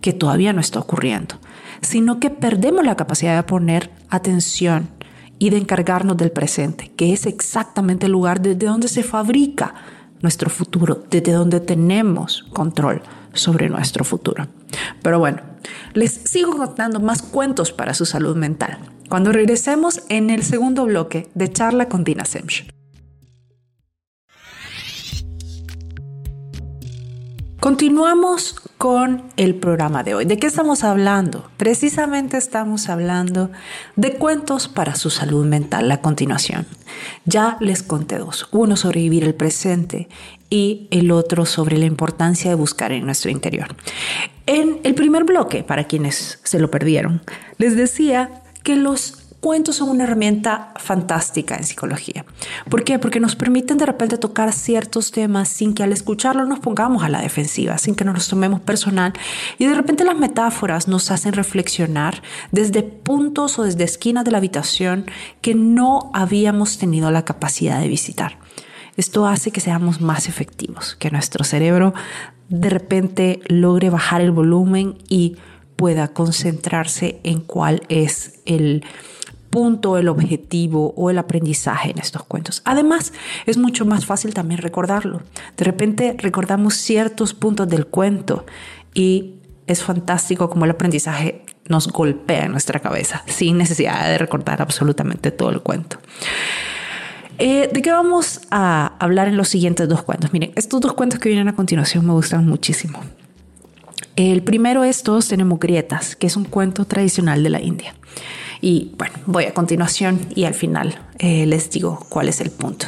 que 0.01 0.11
todavía 0.11 0.51
no 0.51 0.59
está 0.59 0.79
ocurriendo, 0.79 1.35
sino 1.81 2.19
que 2.19 2.29
perdemos 2.29 2.85
la 2.85 2.95
capacidad 2.95 3.35
de 3.35 3.43
poner 3.43 3.91
atención 4.09 4.89
y 5.39 5.49
de 5.49 5.57
encargarnos 5.57 6.17
del 6.17 6.31
presente, 6.31 6.91
que 6.95 7.13
es 7.13 7.25
exactamente 7.25 8.07
el 8.07 8.11
lugar 8.11 8.41
desde 8.41 8.67
donde 8.67 8.87
se 8.87 9.03
fabrica 9.03 9.73
nuestro 10.21 10.49
futuro, 10.49 11.03
desde 11.09 11.31
donde 11.31 11.59
tenemos 11.59 12.43
control 12.53 13.01
sobre 13.33 13.69
nuestro 13.69 14.03
futuro. 14.03 14.47
Pero 15.01 15.19
bueno, 15.19 15.41
les 15.93 16.11
sigo 16.11 16.57
contando 16.57 16.99
más 16.99 17.21
cuentos 17.21 17.71
para 17.71 17.93
su 17.93 18.05
salud 18.05 18.35
mental. 18.35 18.79
Cuando 19.07 19.31
regresemos 19.31 20.01
en 20.09 20.29
el 20.29 20.43
segundo 20.43 20.85
bloque 20.85 21.29
de 21.33 21.51
charla 21.51 21.87
con 21.87 22.03
Dina 22.03 22.25
Semch. 22.25 22.78
Continuamos 27.69 28.55
con 28.79 29.21
el 29.37 29.53
programa 29.53 30.01
de 30.01 30.15
hoy. 30.15 30.25
¿De 30.25 30.39
qué 30.39 30.47
estamos 30.47 30.83
hablando? 30.83 31.51
Precisamente 31.55 32.35
estamos 32.35 32.89
hablando 32.89 33.51
de 33.95 34.13
cuentos 34.13 34.67
para 34.67 34.95
su 34.95 35.11
salud 35.11 35.45
mental 35.45 35.91
a 35.91 36.01
continuación. 36.01 36.65
Ya 37.25 37.57
les 37.59 37.83
conté 37.83 38.17
dos, 38.17 38.47
uno 38.51 38.75
sobre 38.75 39.01
vivir 39.01 39.23
el 39.23 39.35
presente 39.35 40.09
y 40.49 40.87
el 40.89 41.11
otro 41.11 41.45
sobre 41.45 41.77
la 41.77 41.85
importancia 41.85 42.49
de 42.49 42.55
buscar 42.55 42.91
en 42.91 43.05
nuestro 43.05 43.29
interior. 43.29 43.75
En 44.47 44.79
el 44.83 44.95
primer 44.95 45.23
bloque, 45.23 45.61
para 45.63 45.83
quienes 45.83 46.39
se 46.41 46.57
lo 46.57 46.71
perdieron, 46.71 47.21
les 47.59 47.75
decía 47.75 48.41
que 48.63 48.77
los 48.77 49.18
cuentos 49.39 49.77
son 49.77 49.89
una 49.89 50.03
herramienta 50.03 50.73
fantástica 50.77 51.55
en 51.55 51.63
psicología. 51.63 52.25
¿Por 52.69 52.83
qué? 52.83 52.99
Porque 52.99 53.19
nos 53.19 53.35
permiten 53.35 53.77
de 53.77 53.85
repente 53.85 54.17
tocar 54.17 54.51
ciertos 54.51 55.11
temas 55.11 55.47
sin 55.47 55.73
que 55.73 55.83
al 55.83 55.93
escucharlo 55.93 56.45
nos 56.45 56.59
pongamos 56.59 57.03
a 57.03 57.09
la 57.09 57.21
defensiva, 57.21 57.77
sin 57.77 57.95
que 57.95 58.05
nos 58.05 58.15
los 58.15 58.27
tomemos 58.27 58.59
personal. 58.59 59.13
Y 59.57 59.65
de 59.65 59.75
repente 59.75 60.03
las 60.03 60.17
metáforas 60.17 60.87
nos 60.87 61.11
hacen 61.11 61.33
reflexionar 61.33 62.21
desde 62.51 62.83
puntos 62.83 63.59
o 63.59 63.63
desde 63.63 63.83
esquinas 63.83 64.25
de 64.25 64.31
la 64.31 64.39
habitación 64.39 65.05
que 65.41 65.55
no 65.55 66.11
habíamos 66.13 66.77
tenido 66.77 67.11
la 67.11 67.25
capacidad 67.25 67.79
de 67.79 67.87
visitar. 67.87 68.39
Esto 68.97 69.25
hace 69.25 69.51
que 69.51 69.61
seamos 69.61 70.01
más 70.01 70.27
efectivos, 70.27 70.95
que 70.95 71.09
nuestro 71.09 71.45
cerebro 71.45 71.93
de 72.49 72.69
repente 72.69 73.39
logre 73.47 73.89
bajar 73.89 74.19
el 74.19 74.31
volumen 74.31 74.97
y 75.07 75.37
pueda 75.77 76.09
concentrarse 76.09 77.21
en 77.23 77.39
cuál 77.39 77.83
es 77.87 78.41
el, 78.45 78.83
punto, 79.49 79.97
el 79.97 80.07
objetivo 80.07 80.93
o 80.95 81.09
el 81.09 81.17
aprendizaje 81.17 81.91
en 81.91 81.99
estos 81.99 82.23
cuentos. 82.23 82.61
Además, 82.65 83.13
es 83.45 83.57
mucho 83.57 83.85
más 83.85 84.05
fácil 84.05 84.33
también 84.33 84.61
recordarlo. 84.61 85.21
De 85.57 85.65
repente 85.65 86.15
recordamos 86.17 86.75
ciertos 86.75 87.33
puntos 87.33 87.67
del 87.67 87.87
cuento 87.87 88.45
y 88.93 89.35
es 89.67 89.83
fantástico 89.83 90.49
como 90.49 90.65
el 90.65 90.71
aprendizaje 90.71 91.43
nos 91.67 91.87
golpea 91.87 92.45
en 92.45 92.51
nuestra 92.51 92.79
cabeza 92.79 93.23
sin 93.27 93.57
necesidad 93.57 94.09
de 94.09 94.17
recordar 94.17 94.61
absolutamente 94.61 95.31
todo 95.31 95.51
el 95.51 95.61
cuento. 95.61 95.97
Eh, 97.37 97.69
¿De 97.71 97.81
qué 97.81 97.91
vamos 97.91 98.41
a 98.51 98.97
hablar 98.99 99.29
en 99.29 99.37
los 99.37 99.47
siguientes 99.47 99.87
dos 99.87 100.03
cuentos? 100.03 100.33
Miren, 100.33 100.51
estos 100.55 100.81
dos 100.81 100.93
cuentos 100.93 101.19
que 101.19 101.29
vienen 101.29 101.47
a 101.47 101.55
continuación 101.55 102.05
me 102.05 102.11
gustan 102.11 102.45
muchísimo. 102.45 102.99
El 104.17 104.43
primero 104.43 104.83
es 104.83 105.03
Todos 105.03 105.29
tenemos 105.29 105.59
grietas, 105.59 106.17
que 106.17 106.27
es 106.27 106.35
un 106.35 106.43
cuento 106.43 106.83
tradicional 106.83 107.41
de 107.41 107.49
la 107.49 107.61
India. 107.61 107.95
Y 108.61 108.91
bueno, 108.97 109.15
voy 109.25 109.45
a 109.45 109.53
continuación 109.53 110.27
y 110.35 110.45
al 110.45 110.53
final 110.53 110.99
eh, 111.17 111.45
les 111.45 111.69
digo 111.69 112.05
cuál 112.09 112.29
es 112.29 112.41
el 112.41 112.51
punto. 112.51 112.87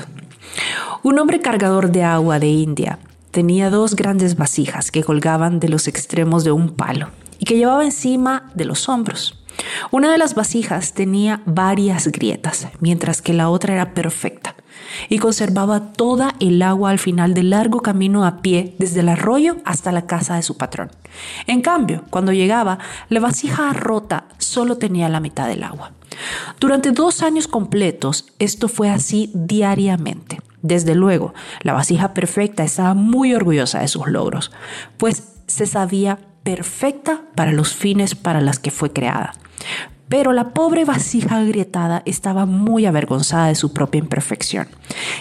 Un 1.04 1.20
hombre 1.20 1.40
cargador 1.40 1.92
de 1.92 2.04
agua 2.04 2.40
de 2.40 2.48
India 2.48 3.00
tenía 3.32 3.70
dos 3.70 3.96
grandes 3.96 4.36
vasijas 4.36 4.92
que 4.92 5.04
colgaban 5.04 5.60
de 5.60 5.70
los 5.70 5.88
extremos 5.88 6.44
de 6.44 6.52
un 6.52 6.70
palo 6.70 7.10
y 7.40 7.46
que 7.46 7.58
llevaba 7.58 7.86
encima 7.86 8.52
de 8.54 8.66
los 8.66 8.90
hombros. 8.90 9.38
Una 9.92 10.12
de 10.12 10.18
las 10.18 10.36
vasijas 10.36 10.94
tenía 10.94 11.42
varias 11.46 12.08
grietas, 12.08 12.68
mientras 12.80 13.22
que 13.22 13.34
la 13.34 13.50
otra 13.50 13.74
era 13.74 13.94
perfecta 13.94 14.56
y 15.10 15.20
conservaba 15.20 15.94
toda 15.94 16.36
el 16.40 16.62
agua 16.62 16.90
al 16.90 17.00
final 17.00 17.34
del 17.34 17.52
largo 17.52 17.82
camino 17.82 18.26
a 18.26 18.42
pie 18.42 18.76
desde 18.80 19.02
el 19.02 19.10
arroyo 19.10 19.58
hasta 19.66 19.92
la 19.92 20.06
casa 20.06 20.36
de 20.36 20.44
su 20.44 20.58
patrón. 20.58 20.92
En 21.48 21.62
cambio, 21.62 22.04
cuando 22.10 22.32
llegaba, 22.34 22.80
la 23.10 23.20
vasija 23.20 23.74
rota 23.74 24.26
solo 24.38 24.78
tenía 24.78 25.10
la 25.10 25.20
mitad 25.20 25.48
del 25.48 25.64
agua. 25.64 25.92
Durante 26.60 26.92
dos 26.92 27.22
años 27.24 27.48
completos, 27.48 28.26
esto 28.40 28.68
fue 28.68 28.90
así 28.90 29.32
diariamente. 29.34 30.42
Desde 30.62 30.96
luego, 30.96 31.34
la 31.62 31.74
vasija 31.74 32.14
perfecta 32.14 32.64
estaba 32.64 32.94
muy 32.94 33.34
orgullosa 33.34 33.80
de 33.80 33.88
sus 33.88 34.08
logros, 34.08 34.52
pues 34.98 35.24
se 35.48 35.66
sabía 35.66 36.20
perfecta 36.44 37.22
para 37.36 37.52
los 37.52 37.74
fines 37.74 38.16
para 38.16 38.42
los 38.42 38.60
que 38.60 38.72
fue 38.72 38.92
creada. 38.92 39.34
Pero 40.12 40.34
la 40.34 40.50
pobre 40.50 40.84
vasija 40.84 41.38
agrietada 41.38 42.04
estaba 42.06 42.46
muy 42.46 42.86
avergonzada 42.86 43.48
de 43.48 43.56
su 43.56 43.72
propia 43.72 44.00
imperfección 44.00 44.68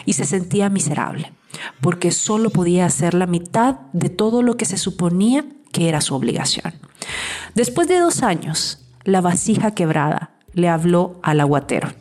y 0.04 0.14
se 0.14 0.24
sentía 0.24 0.68
miserable, 0.68 1.32
porque 1.80 2.10
solo 2.10 2.50
podía 2.50 2.86
hacer 2.86 3.14
la 3.14 3.28
mitad 3.28 3.76
de 3.92 4.08
todo 4.08 4.42
lo 4.42 4.56
que 4.56 4.64
se 4.64 4.76
suponía 4.76 5.44
que 5.70 5.88
era 5.88 6.00
su 6.00 6.16
obligación. 6.16 6.74
Después 7.54 7.86
de 7.86 8.00
dos 8.00 8.24
años, 8.24 8.84
la 9.04 9.20
vasija 9.20 9.76
quebrada 9.76 10.32
le 10.54 10.68
habló 10.68 11.20
al 11.22 11.38
aguatero. 11.38 11.92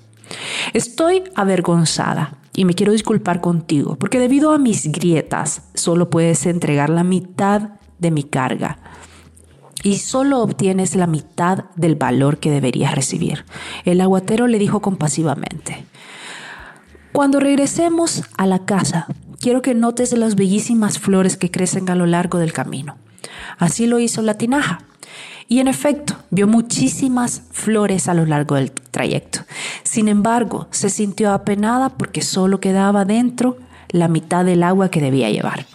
Estoy 0.74 1.26
avergonzada 1.36 2.40
y 2.56 2.66
me 2.66 2.74
quiero 2.74 2.92
disculpar 2.92 3.40
contigo, 3.40 3.98
porque 3.98 4.18
debido 4.18 4.52
a 4.52 4.58
mis 4.58 4.92
grietas 4.92 5.62
solo 5.76 6.10
puedes 6.10 6.44
entregar 6.48 6.90
la 6.90 7.04
mitad 7.04 7.70
de 8.00 8.10
mi 8.10 8.24
carga 8.24 8.80
y 9.84 9.98
solo 9.98 10.42
obtienes 10.42 10.96
la 10.96 11.08
mitad 11.08 11.66
del 11.76 11.96
valor 11.96 12.38
que 12.40 12.52
deberías 12.52 12.96
recibir. 12.96 13.46
El 13.86 14.02
aguatero 14.02 14.48
le 14.48 14.60
dijo 14.60 14.82
compasivamente, 14.82 15.86
cuando 17.12 17.40
regresemos 17.40 18.24
a 18.38 18.46
la 18.46 18.60
casa, 18.60 19.08
quiero 19.40 19.62
que 19.62 19.74
notes 19.74 20.14
las 20.14 20.36
bellísimas 20.36 21.00
flores 21.00 21.38
que 21.38 21.52
crecen 21.52 21.90
a 21.90 21.96
lo 21.96 22.06
largo 22.06 22.38
del 22.38 22.54
camino. 22.54 22.98
Así 23.58 23.88
lo 23.88 24.00
hizo 24.00 24.22
la 24.22 24.36
tinaja. 24.36 24.84
Y 25.48 25.60
en 25.60 25.68
efecto, 25.68 26.16
vio 26.30 26.48
muchísimas 26.48 27.42
flores 27.52 28.08
a 28.08 28.14
lo 28.14 28.26
largo 28.28 28.56
del 28.56 28.72
trayecto. 28.72 29.40
Sin 29.84 30.08
embargo, 30.08 30.68
se 30.70 30.92
sintió 30.92 31.32
apenada 31.34 31.90
porque 31.90 32.22
solo 32.22 32.60
quedaba 32.60 33.04
dentro 33.04 33.58
la 33.90 34.08
mitad 34.08 34.46
del 34.46 34.62
agua 34.62 34.90
que 34.90 35.02
debía 35.02 35.32
llevar. 35.32 35.66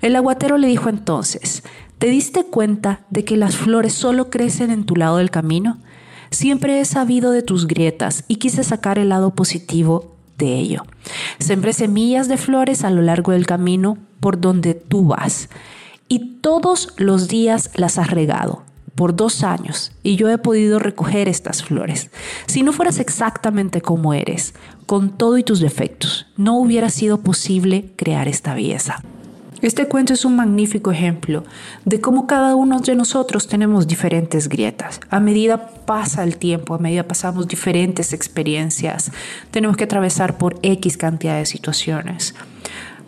El 0.00 0.14
aguatero 0.14 0.58
le 0.58 0.68
dijo 0.68 0.88
entonces, 0.88 1.64
¿Te 1.98 2.08
diste 2.08 2.44
cuenta 2.44 3.00
de 3.08 3.24
que 3.24 3.38
las 3.38 3.56
flores 3.56 3.94
solo 3.94 4.28
crecen 4.28 4.70
en 4.70 4.84
tu 4.84 4.96
lado 4.96 5.16
del 5.16 5.30
camino? 5.30 5.78
Siempre 6.30 6.78
he 6.78 6.84
sabido 6.84 7.30
de 7.30 7.40
tus 7.40 7.66
grietas 7.66 8.24
y 8.28 8.36
quise 8.36 8.64
sacar 8.64 8.98
el 8.98 9.08
lado 9.08 9.30
positivo 9.30 10.14
de 10.36 10.58
ello. 10.58 10.84
Sembré 11.38 11.72
semillas 11.72 12.28
de 12.28 12.36
flores 12.36 12.84
a 12.84 12.90
lo 12.90 13.00
largo 13.00 13.32
del 13.32 13.46
camino 13.46 13.96
por 14.20 14.38
donde 14.38 14.74
tú 14.74 15.06
vas 15.06 15.48
y 16.06 16.40
todos 16.40 16.92
los 16.98 17.28
días 17.28 17.70
las 17.76 17.96
has 17.96 18.10
regado 18.10 18.62
por 18.94 19.16
dos 19.16 19.42
años 19.42 19.92
y 20.02 20.16
yo 20.16 20.28
he 20.28 20.36
podido 20.36 20.78
recoger 20.78 21.28
estas 21.28 21.62
flores. 21.62 22.10
Si 22.46 22.62
no 22.62 22.74
fueras 22.74 22.98
exactamente 22.98 23.80
como 23.80 24.12
eres, 24.12 24.52
con 24.84 25.16
todo 25.16 25.38
y 25.38 25.44
tus 25.44 25.60
defectos, 25.60 26.26
no 26.36 26.58
hubiera 26.58 26.90
sido 26.90 27.22
posible 27.22 27.92
crear 27.96 28.28
esta 28.28 28.54
belleza. 28.54 29.02
Este 29.66 29.88
cuento 29.88 30.12
es 30.12 30.24
un 30.24 30.36
magnífico 30.36 30.92
ejemplo 30.92 31.42
de 31.84 32.00
cómo 32.00 32.28
cada 32.28 32.54
uno 32.54 32.78
de 32.78 32.94
nosotros 32.94 33.48
tenemos 33.48 33.88
diferentes 33.88 34.48
grietas. 34.48 35.00
A 35.10 35.18
medida 35.18 35.70
pasa 35.84 36.22
el 36.22 36.36
tiempo, 36.36 36.76
a 36.76 36.78
medida 36.78 37.08
pasamos 37.08 37.48
diferentes 37.48 38.12
experiencias, 38.12 39.10
tenemos 39.50 39.76
que 39.76 39.82
atravesar 39.82 40.38
por 40.38 40.56
X 40.62 40.96
cantidad 40.96 41.36
de 41.36 41.46
situaciones. 41.46 42.36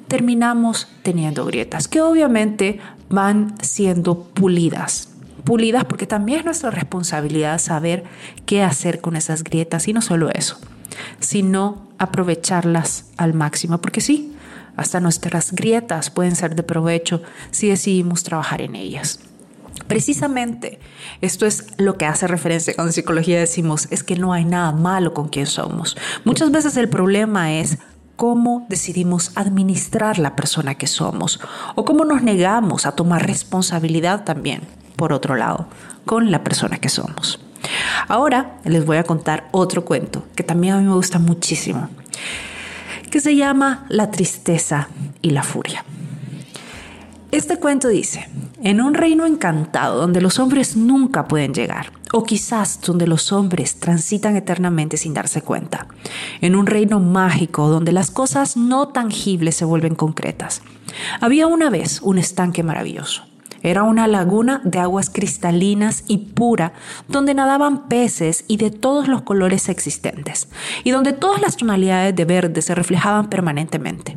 Terminamos 0.08 0.88
teniendo 1.04 1.44
grietas 1.44 1.86
que 1.86 2.00
obviamente 2.00 2.80
van 3.08 3.54
siendo 3.62 4.24
pulidas. 4.24 5.10
Pulidas 5.44 5.84
porque 5.84 6.08
también 6.08 6.40
es 6.40 6.44
nuestra 6.44 6.72
responsabilidad 6.72 7.60
saber 7.60 8.02
qué 8.46 8.64
hacer 8.64 9.00
con 9.00 9.14
esas 9.14 9.44
grietas 9.44 9.86
y 9.86 9.92
no 9.92 10.02
solo 10.02 10.28
eso, 10.30 10.58
sino 11.20 11.86
aprovecharlas 11.98 13.04
al 13.16 13.32
máximo. 13.32 13.80
Porque 13.80 14.00
sí, 14.00 14.34
hasta 14.78 15.00
nuestras 15.00 15.52
grietas 15.52 16.08
pueden 16.08 16.36
ser 16.36 16.54
de 16.54 16.62
provecho 16.62 17.20
si 17.50 17.68
decidimos 17.68 18.22
trabajar 18.22 18.62
en 18.62 18.76
ellas. 18.76 19.20
Precisamente 19.86 20.78
esto 21.20 21.46
es 21.46 21.66
lo 21.78 21.96
que 21.96 22.06
hace 22.06 22.26
referencia 22.26 22.74
cuando 22.74 22.90
en 22.90 22.94
psicología 22.94 23.38
decimos 23.38 23.88
es 23.90 24.02
que 24.04 24.16
no 24.16 24.32
hay 24.32 24.44
nada 24.44 24.72
malo 24.72 25.14
con 25.14 25.28
quien 25.28 25.46
somos. 25.46 25.96
Muchas 26.24 26.50
veces 26.50 26.76
el 26.76 26.88
problema 26.88 27.54
es 27.54 27.78
cómo 28.16 28.66
decidimos 28.68 29.32
administrar 29.34 30.18
la 30.18 30.36
persona 30.36 30.76
que 30.76 30.86
somos 30.86 31.40
o 31.74 31.84
cómo 31.84 32.04
nos 32.04 32.22
negamos 32.22 32.86
a 32.86 32.92
tomar 32.92 33.26
responsabilidad 33.26 34.24
también, 34.24 34.62
por 34.96 35.12
otro 35.12 35.34
lado, 35.34 35.68
con 36.04 36.30
la 36.30 36.44
persona 36.44 36.78
que 36.78 36.88
somos. 36.88 37.40
Ahora 38.06 38.58
les 38.64 38.84
voy 38.86 38.98
a 38.98 39.04
contar 39.04 39.48
otro 39.50 39.84
cuento 39.84 40.24
que 40.36 40.42
también 40.42 40.74
a 40.74 40.78
mí 40.78 40.84
me 40.84 40.94
gusta 40.94 41.18
muchísimo 41.18 41.88
que 43.10 43.20
se 43.20 43.36
llama 43.36 43.86
La 43.88 44.10
tristeza 44.10 44.88
y 45.22 45.30
la 45.30 45.42
furia. 45.42 45.84
Este 47.30 47.58
cuento 47.58 47.88
dice, 47.88 48.26
en 48.62 48.80
un 48.80 48.94
reino 48.94 49.26
encantado 49.26 50.00
donde 50.00 50.22
los 50.22 50.38
hombres 50.38 50.76
nunca 50.76 51.28
pueden 51.28 51.52
llegar, 51.52 51.92
o 52.12 52.24
quizás 52.24 52.80
donde 52.80 53.06
los 53.06 53.32
hombres 53.32 53.78
transitan 53.78 54.34
eternamente 54.34 54.96
sin 54.96 55.12
darse 55.12 55.42
cuenta, 55.42 55.86
en 56.40 56.56
un 56.56 56.66
reino 56.66 57.00
mágico 57.00 57.68
donde 57.68 57.92
las 57.92 58.10
cosas 58.10 58.56
no 58.56 58.88
tangibles 58.88 59.56
se 59.56 59.66
vuelven 59.66 59.94
concretas. 59.94 60.62
Había 61.20 61.46
una 61.46 61.68
vez 61.68 62.00
un 62.02 62.16
estanque 62.16 62.62
maravilloso. 62.62 63.24
Era 63.62 63.82
una 63.82 64.06
laguna 64.06 64.60
de 64.64 64.78
aguas 64.78 65.10
cristalinas 65.10 66.04
y 66.06 66.18
pura, 66.18 66.72
donde 67.08 67.34
nadaban 67.34 67.88
peces 67.88 68.44
y 68.48 68.56
de 68.56 68.70
todos 68.70 69.08
los 69.08 69.22
colores 69.22 69.68
existentes, 69.68 70.48
y 70.84 70.90
donde 70.90 71.12
todas 71.12 71.40
las 71.40 71.56
tonalidades 71.56 72.14
de 72.14 72.24
verde 72.24 72.62
se 72.62 72.74
reflejaban 72.74 73.28
permanentemente. 73.28 74.16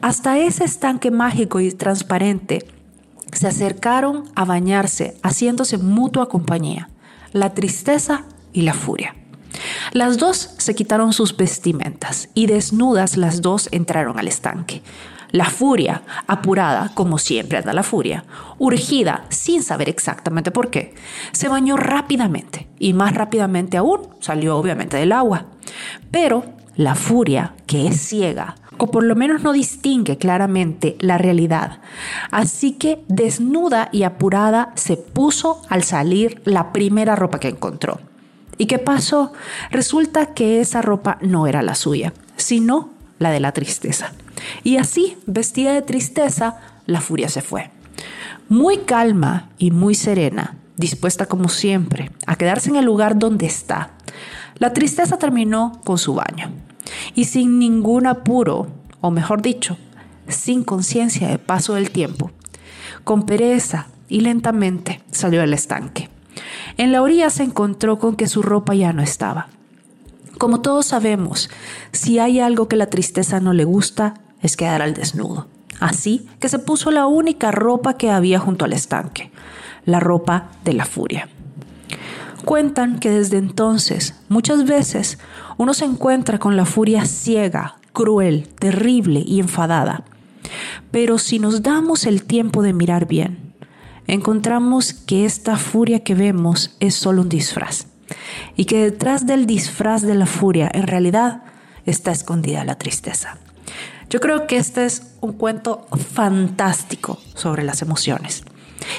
Hasta 0.00 0.38
ese 0.38 0.64
estanque 0.64 1.10
mágico 1.10 1.60
y 1.60 1.70
transparente 1.72 2.66
se 3.32 3.48
acercaron 3.48 4.24
a 4.34 4.44
bañarse, 4.44 5.16
haciéndose 5.22 5.78
mutua 5.78 6.28
compañía, 6.28 6.88
la 7.32 7.54
tristeza 7.54 8.24
y 8.52 8.62
la 8.62 8.74
furia. 8.74 9.14
Las 9.92 10.18
dos 10.18 10.54
se 10.58 10.74
quitaron 10.74 11.12
sus 11.12 11.36
vestimentas 11.36 12.28
y 12.34 12.46
desnudas 12.46 13.16
las 13.16 13.42
dos 13.42 13.68
entraron 13.72 14.18
al 14.18 14.28
estanque. 14.28 14.82
La 15.34 15.46
furia, 15.46 16.02
apurada, 16.28 16.92
como 16.94 17.18
siempre 17.18 17.58
anda 17.58 17.72
la 17.72 17.82
furia, 17.82 18.22
urgida, 18.58 19.24
sin 19.30 19.64
saber 19.64 19.88
exactamente 19.88 20.52
por 20.52 20.70
qué, 20.70 20.94
se 21.32 21.48
bañó 21.48 21.76
rápidamente 21.76 22.68
y 22.78 22.92
más 22.92 23.14
rápidamente 23.14 23.76
aún 23.76 24.02
salió 24.20 24.56
obviamente 24.56 24.96
del 24.96 25.10
agua. 25.10 25.46
Pero 26.12 26.44
la 26.76 26.94
furia, 26.94 27.54
que 27.66 27.88
es 27.88 28.00
ciega, 28.00 28.54
o 28.78 28.92
por 28.92 29.02
lo 29.02 29.16
menos 29.16 29.42
no 29.42 29.52
distingue 29.52 30.18
claramente 30.18 30.94
la 31.00 31.18
realidad. 31.18 31.80
Así 32.30 32.74
que 32.74 33.02
desnuda 33.08 33.88
y 33.90 34.04
apurada 34.04 34.70
se 34.76 34.96
puso 34.96 35.62
al 35.68 35.82
salir 35.82 36.42
la 36.44 36.72
primera 36.72 37.16
ropa 37.16 37.40
que 37.40 37.48
encontró. 37.48 37.98
¿Y 38.56 38.66
qué 38.66 38.78
pasó? 38.78 39.32
Resulta 39.72 40.26
que 40.26 40.60
esa 40.60 40.80
ropa 40.80 41.18
no 41.22 41.48
era 41.48 41.60
la 41.62 41.74
suya, 41.74 42.12
sino 42.36 42.90
la 43.18 43.32
de 43.32 43.40
la 43.40 43.50
tristeza. 43.50 44.12
Y 44.62 44.76
así, 44.76 45.16
vestida 45.26 45.72
de 45.72 45.82
tristeza, 45.82 46.56
la 46.86 47.00
furia 47.00 47.28
se 47.28 47.42
fue. 47.42 47.70
Muy 48.48 48.78
calma 48.78 49.50
y 49.58 49.70
muy 49.70 49.94
serena, 49.94 50.56
dispuesta 50.76 51.26
como 51.26 51.48
siempre 51.48 52.10
a 52.26 52.36
quedarse 52.36 52.70
en 52.70 52.76
el 52.76 52.84
lugar 52.84 53.18
donde 53.18 53.46
está, 53.46 53.90
la 54.58 54.72
tristeza 54.72 55.18
terminó 55.18 55.80
con 55.84 55.98
su 55.98 56.14
baño 56.14 56.52
y 57.14 57.24
sin 57.24 57.58
ningún 57.58 58.06
apuro, 58.06 58.68
o 59.00 59.10
mejor 59.10 59.42
dicho, 59.42 59.76
sin 60.28 60.62
conciencia 60.62 61.28
de 61.28 61.38
paso 61.38 61.74
del 61.74 61.90
tiempo, 61.90 62.30
con 63.02 63.26
pereza 63.26 63.88
y 64.08 64.20
lentamente 64.20 65.02
salió 65.10 65.40
del 65.40 65.54
estanque. 65.54 66.08
En 66.76 66.92
la 66.92 67.02
orilla 67.02 67.30
se 67.30 67.42
encontró 67.42 67.98
con 67.98 68.16
que 68.16 68.28
su 68.28 68.42
ropa 68.42 68.74
ya 68.74 68.92
no 68.92 69.02
estaba. 69.02 69.48
Como 70.38 70.60
todos 70.60 70.86
sabemos, 70.86 71.50
si 71.92 72.18
hay 72.18 72.40
algo 72.40 72.68
que 72.68 72.76
la 72.76 72.90
tristeza 72.90 73.40
no 73.40 73.52
le 73.52 73.64
gusta, 73.64 74.14
es 74.44 74.56
quedar 74.56 74.82
al 74.82 74.94
desnudo. 74.94 75.48
Así 75.80 76.28
que 76.38 76.48
se 76.48 76.60
puso 76.60 76.90
la 76.90 77.06
única 77.06 77.50
ropa 77.50 77.96
que 77.96 78.10
había 78.10 78.38
junto 78.38 78.66
al 78.66 78.74
estanque, 78.74 79.32
la 79.86 79.98
ropa 79.98 80.50
de 80.64 80.74
la 80.74 80.84
furia. 80.84 81.28
Cuentan 82.44 83.00
que 83.00 83.10
desde 83.10 83.38
entonces, 83.38 84.14
muchas 84.28 84.66
veces, 84.66 85.18
uno 85.56 85.72
se 85.72 85.86
encuentra 85.86 86.38
con 86.38 86.56
la 86.56 86.66
furia 86.66 87.06
ciega, 87.06 87.76
cruel, 87.94 88.48
terrible 88.58 89.24
y 89.26 89.40
enfadada. 89.40 90.04
Pero 90.90 91.16
si 91.18 91.38
nos 91.38 91.62
damos 91.62 92.04
el 92.04 92.24
tiempo 92.24 92.62
de 92.62 92.74
mirar 92.74 93.06
bien, 93.08 93.54
encontramos 94.06 94.92
que 94.92 95.24
esta 95.24 95.56
furia 95.56 96.04
que 96.04 96.14
vemos 96.14 96.76
es 96.80 96.94
solo 96.94 97.22
un 97.22 97.30
disfraz 97.30 97.86
y 98.56 98.66
que 98.66 98.84
detrás 98.84 99.26
del 99.26 99.46
disfraz 99.46 100.02
de 100.02 100.14
la 100.14 100.26
furia 100.26 100.70
en 100.74 100.86
realidad 100.86 101.44
está 101.86 102.12
escondida 102.12 102.62
la 102.66 102.76
tristeza. 102.76 103.38
Yo 104.10 104.20
creo 104.20 104.46
que 104.46 104.56
este 104.56 104.84
es 104.84 105.14
un 105.20 105.32
cuento 105.32 105.86
fantástico 106.12 107.18
sobre 107.34 107.64
las 107.64 107.82
emociones. 107.82 108.44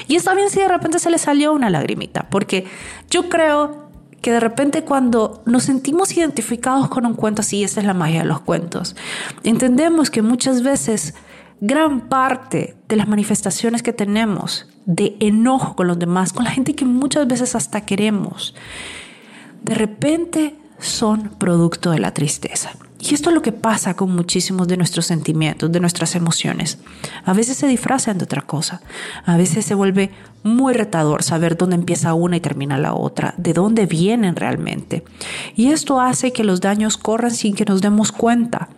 Y 0.08 0.16
está 0.16 0.34
bien 0.34 0.50
si 0.50 0.60
de 0.60 0.68
repente 0.68 0.98
se 0.98 1.10
le 1.10 1.18
salió 1.18 1.52
una 1.52 1.70
lagrimita, 1.70 2.28
porque 2.28 2.66
yo 3.10 3.28
creo 3.28 3.86
que 4.20 4.32
de 4.32 4.40
repente 4.40 4.82
cuando 4.82 5.42
nos 5.46 5.64
sentimos 5.64 6.16
identificados 6.16 6.88
con 6.88 7.06
un 7.06 7.14
cuento 7.14 7.42
así, 7.42 7.62
esa 7.62 7.80
es 7.80 7.86
la 7.86 7.94
magia 7.94 8.20
de 8.20 8.26
los 8.26 8.40
cuentos, 8.40 8.96
entendemos 9.44 10.10
que 10.10 10.22
muchas 10.22 10.62
veces 10.62 11.14
gran 11.60 12.08
parte 12.08 12.76
de 12.88 12.96
las 12.96 13.08
manifestaciones 13.08 13.82
que 13.82 13.92
tenemos 13.92 14.66
de 14.84 15.16
enojo 15.20 15.76
con 15.76 15.86
los 15.86 15.98
demás, 15.98 16.32
con 16.32 16.44
la 16.44 16.50
gente 16.50 16.74
que 16.74 16.84
muchas 16.84 17.26
veces 17.26 17.54
hasta 17.54 17.82
queremos, 17.82 18.54
de 19.62 19.74
repente 19.74 20.56
son 20.78 21.30
producto 21.38 21.90
de 21.90 21.98
la 21.98 22.12
tristeza. 22.12 22.72
Y 22.98 23.14
esto 23.14 23.28
es 23.30 23.34
lo 23.34 23.42
que 23.42 23.52
pasa 23.52 23.94
con 23.94 24.14
muchísimos 24.14 24.68
de 24.68 24.76
nuestros 24.76 25.06
sentimientos, 25.06 25.70
de 25.70 25.80
nuestras 25.80 26.14
emociones. 26.14 26.78
A 27.24 27.34
veces 27.34 27.58
se 27.58 27.66
disfrazan 27.66 28.18
de 28.18 28.24
otra 28.24 28.42
cosa. 28.42 28.80
A 29.26 29.36
veces 29.36 29.66
se 29.66 29.74
vuelve 29.74 30.10
muy 30.42 30.72
retador 30.72 31.22
saber 31.22 31.56
dónde 31.56 31.76
empieza 31.76 32.14
una 32.14 32.36
y 32.36 32.40
termina 32.40 32.78
la 32.78 32.94
otra, 32.94 33.34
de 33.36 33.52
dónde 33.52 33.86
vienen 33.86 34.34
realmente. 34.34 35.04
Y 35.56 35.68
esto 35.68 36.00
hace 36.00 36.32
que 36.32 36.44
los 36.44 36.60
daños 36.60 36.96
corran 36.96 37.32
sin 37.32 37.54
que 37.54 37.66
nos 37.66 37.82
demos 37.82 38.12
cuenta, 38.12 38.70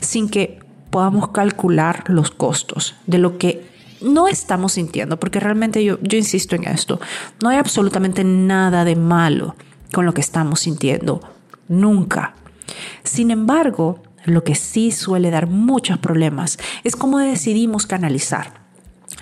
sin 0.00 0.28
que 0.28 0.60
podamos 0.90 1.30
calcular 1.30 2.04
los 2.06 2.30
costos 2.30 2.94
de 3.06 3.18
lo 3.18 3.36
que 3.36 3.66
no 4.00 4.28
estamos 4.28 4.72
sintiendo, 4.74 5.18
porque 5.18 5.40
realmente 5.40 5.82
yo, 5.82 5.98
yo 6.02 6.16
insisto 6.16 6.54
en 6.54 6.64
esto, 6.64 7.00
no 7.42 7.48
hay 7.48 7.58
absolutamente 7.58 8.22
nada 8.22 8.84
de 8.84 8.94
malo 8.94 9.56
con 9.92 10.06
lo 10.06 10.14
que 10.14 10.20
estamos 10.20 10.60
sintiendo, 10.60 11.20
nunca 11.68 12.34
sin 13.04 13.30
embargo, 13.30 14.02
lo 14.24 14.44
que 14.44 14.54
sí 14.54 14.90
suele 14.90 15.30
dar 15.30 15.46
muchos 15.46 15.98
problemas 15.98 16.58
es 16.84 16.96
cómo 16.96 17.18
decidimos 17.18 17.86
canalizar 17.86 18.60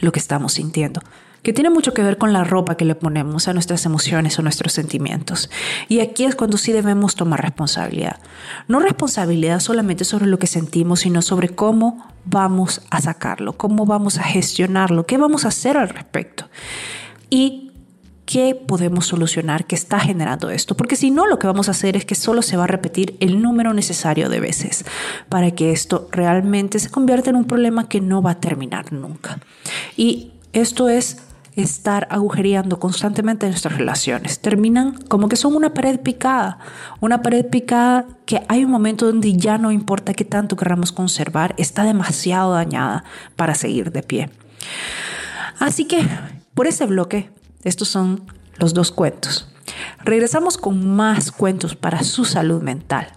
lo 0.01 0.13
que 0.13 0.19
estamos 0.19 0.55
sintiendo, 0.55 1.03
que 1.43 1.53
tiene 1.53 1.69
mucho 1.69 1.93
que 1.93 2.03
ver 2.03 2.17
con 2.17 2.33
la 2.33 2.43
ropa 2.43 2.77
que 2.77 2.87
le 2.87 2.95
ponemos 2.95 3.47
a 3.47 3.53
nuestras 3.53 3.85
emociones 3.85 4.39
o 4.39 4.43
nuestros 4.43 4.73
sentimientos. 4.73 5.51
Y 5.89 6.01
aquí 6.01 6.25
es 6.25 6.35
cuando 6.35 6.57
sí 6.57 6.73
debemos 6.73 7.17
tomar 7.17 7.43
responsabilidad. 7.43 8.19
No 8.67 8.81
responsabilidad 8.81 9.61
solamente 9.61 10.05
sobre 10.05 10.27
lo 10.27 10.39
que 10.39 10.47
sentimos, 10.47 11.01
sino 11.01 11.21
sobre 11.21 11.51
cómo 11.51 12.09
vamos 12.25 12.81
a 12.91 13.03
sacarlo, 13.03 13.59
cómo 13.59 13.85
vamos 13.85 14.17
a 14.17 14.23
gestionarlo, 14.23 15.05
qué 15.07 15.19
vamos 15.19 15.45
a 15.45 15.49
hacer 15.49 15.77
al 15.77 15.91
respecto. 15.91 16.49
Y 17.29 17.74
qué 18.27 18.55
podemos 18.55 19.07
solucionar 19.07 19.67
que 19.67 19.75
está 19.75 20.01
generando 20.01 20.51
esto, 20.51 20.77
porque 20.77 20.97
si 20.97 21.11
no 21.11 21.27
lo 21.27 21.39
que 21.39 21.47
vamos 21.47 21.69
a 21.69 21.73
hacer 21.73 21.97
es 21.97 22.05
que 22.05 22.15
solo 22.15 22.43
se 22.43 22.57
va 22.57 22.65
a 22.65 22.69
repetir 22.69 23.17
el 23.21 23.43
número 23.43 23.73
necesario 23.75 24.29
de 24.29 24.41
veces 24.41 24.85
para 25.29 25.51
que 25.51 25.73
esto 25.73 26.09
realmente 26.11 26.79
se 26.79 26.91
convierta 26.91 27.31
en 27.31 27.37
un 27.37 27.45
problema 27.45 27.89
que 27.89 28.01
no 28.01 28.23
va 28.23 28.33
a 28.33 28.41
terminar 28.41 28.93
nunca. 28.93 29.39
Y 29.97 30.33
esto 30.53 30.89
es 30.89 31.19
estar 31.57 32.09
agujereando 32.11 32.81
constantemente 32.81 33.47
nuestras 33.47 33.77
relaciones. 33.77 34.41
Terminan 34.41 34.95
como 35.09 35.29
que 35.29 35.37
son 35.37 35.55
una 35.55 35.73
pared 35.73 36.01
picada, 36.01 36.59
una 37.01 37.23
pared 37.23 37.47
picada 37.47 38.07
que 38.27 38.43
hay 38.49 38.65
un 38.65 38.71
momento 38.71 39.07
donde 39.07 39.35
ya 39.35 39.59
no 39.59 39.71
importa 39.71 40.15
qué 40.15 40.25
tanto 40.25 40.57
queramos 40.57 40.91
conservar, 40.91 41.55
está 41.57 41.85
demasiado 41.85 42.55
dañada 42.55 43.05
para 43.37 43.55
seguir 43.55 43.93
de 43.93 44.03
pie. 44.03 44.31
Así 45.61 45.85
que 45.85 46.07
por 46.55 46.67
ese 46.67 46.87
bloque 46.87 47.31
estos 47.65 47.89
son 47.89 48.27
los 48.59 48.75
dos 48.75 48.93
cuentos. 48.93 49.49
Regresamos 50.05 50.59
con 50.59 50.95
más 50.95 51.33
cuentos 51.33 51.75
para 51.75 52.03
su 52.03 52.25
salud 52.25 52.63
mental 52.63 53.09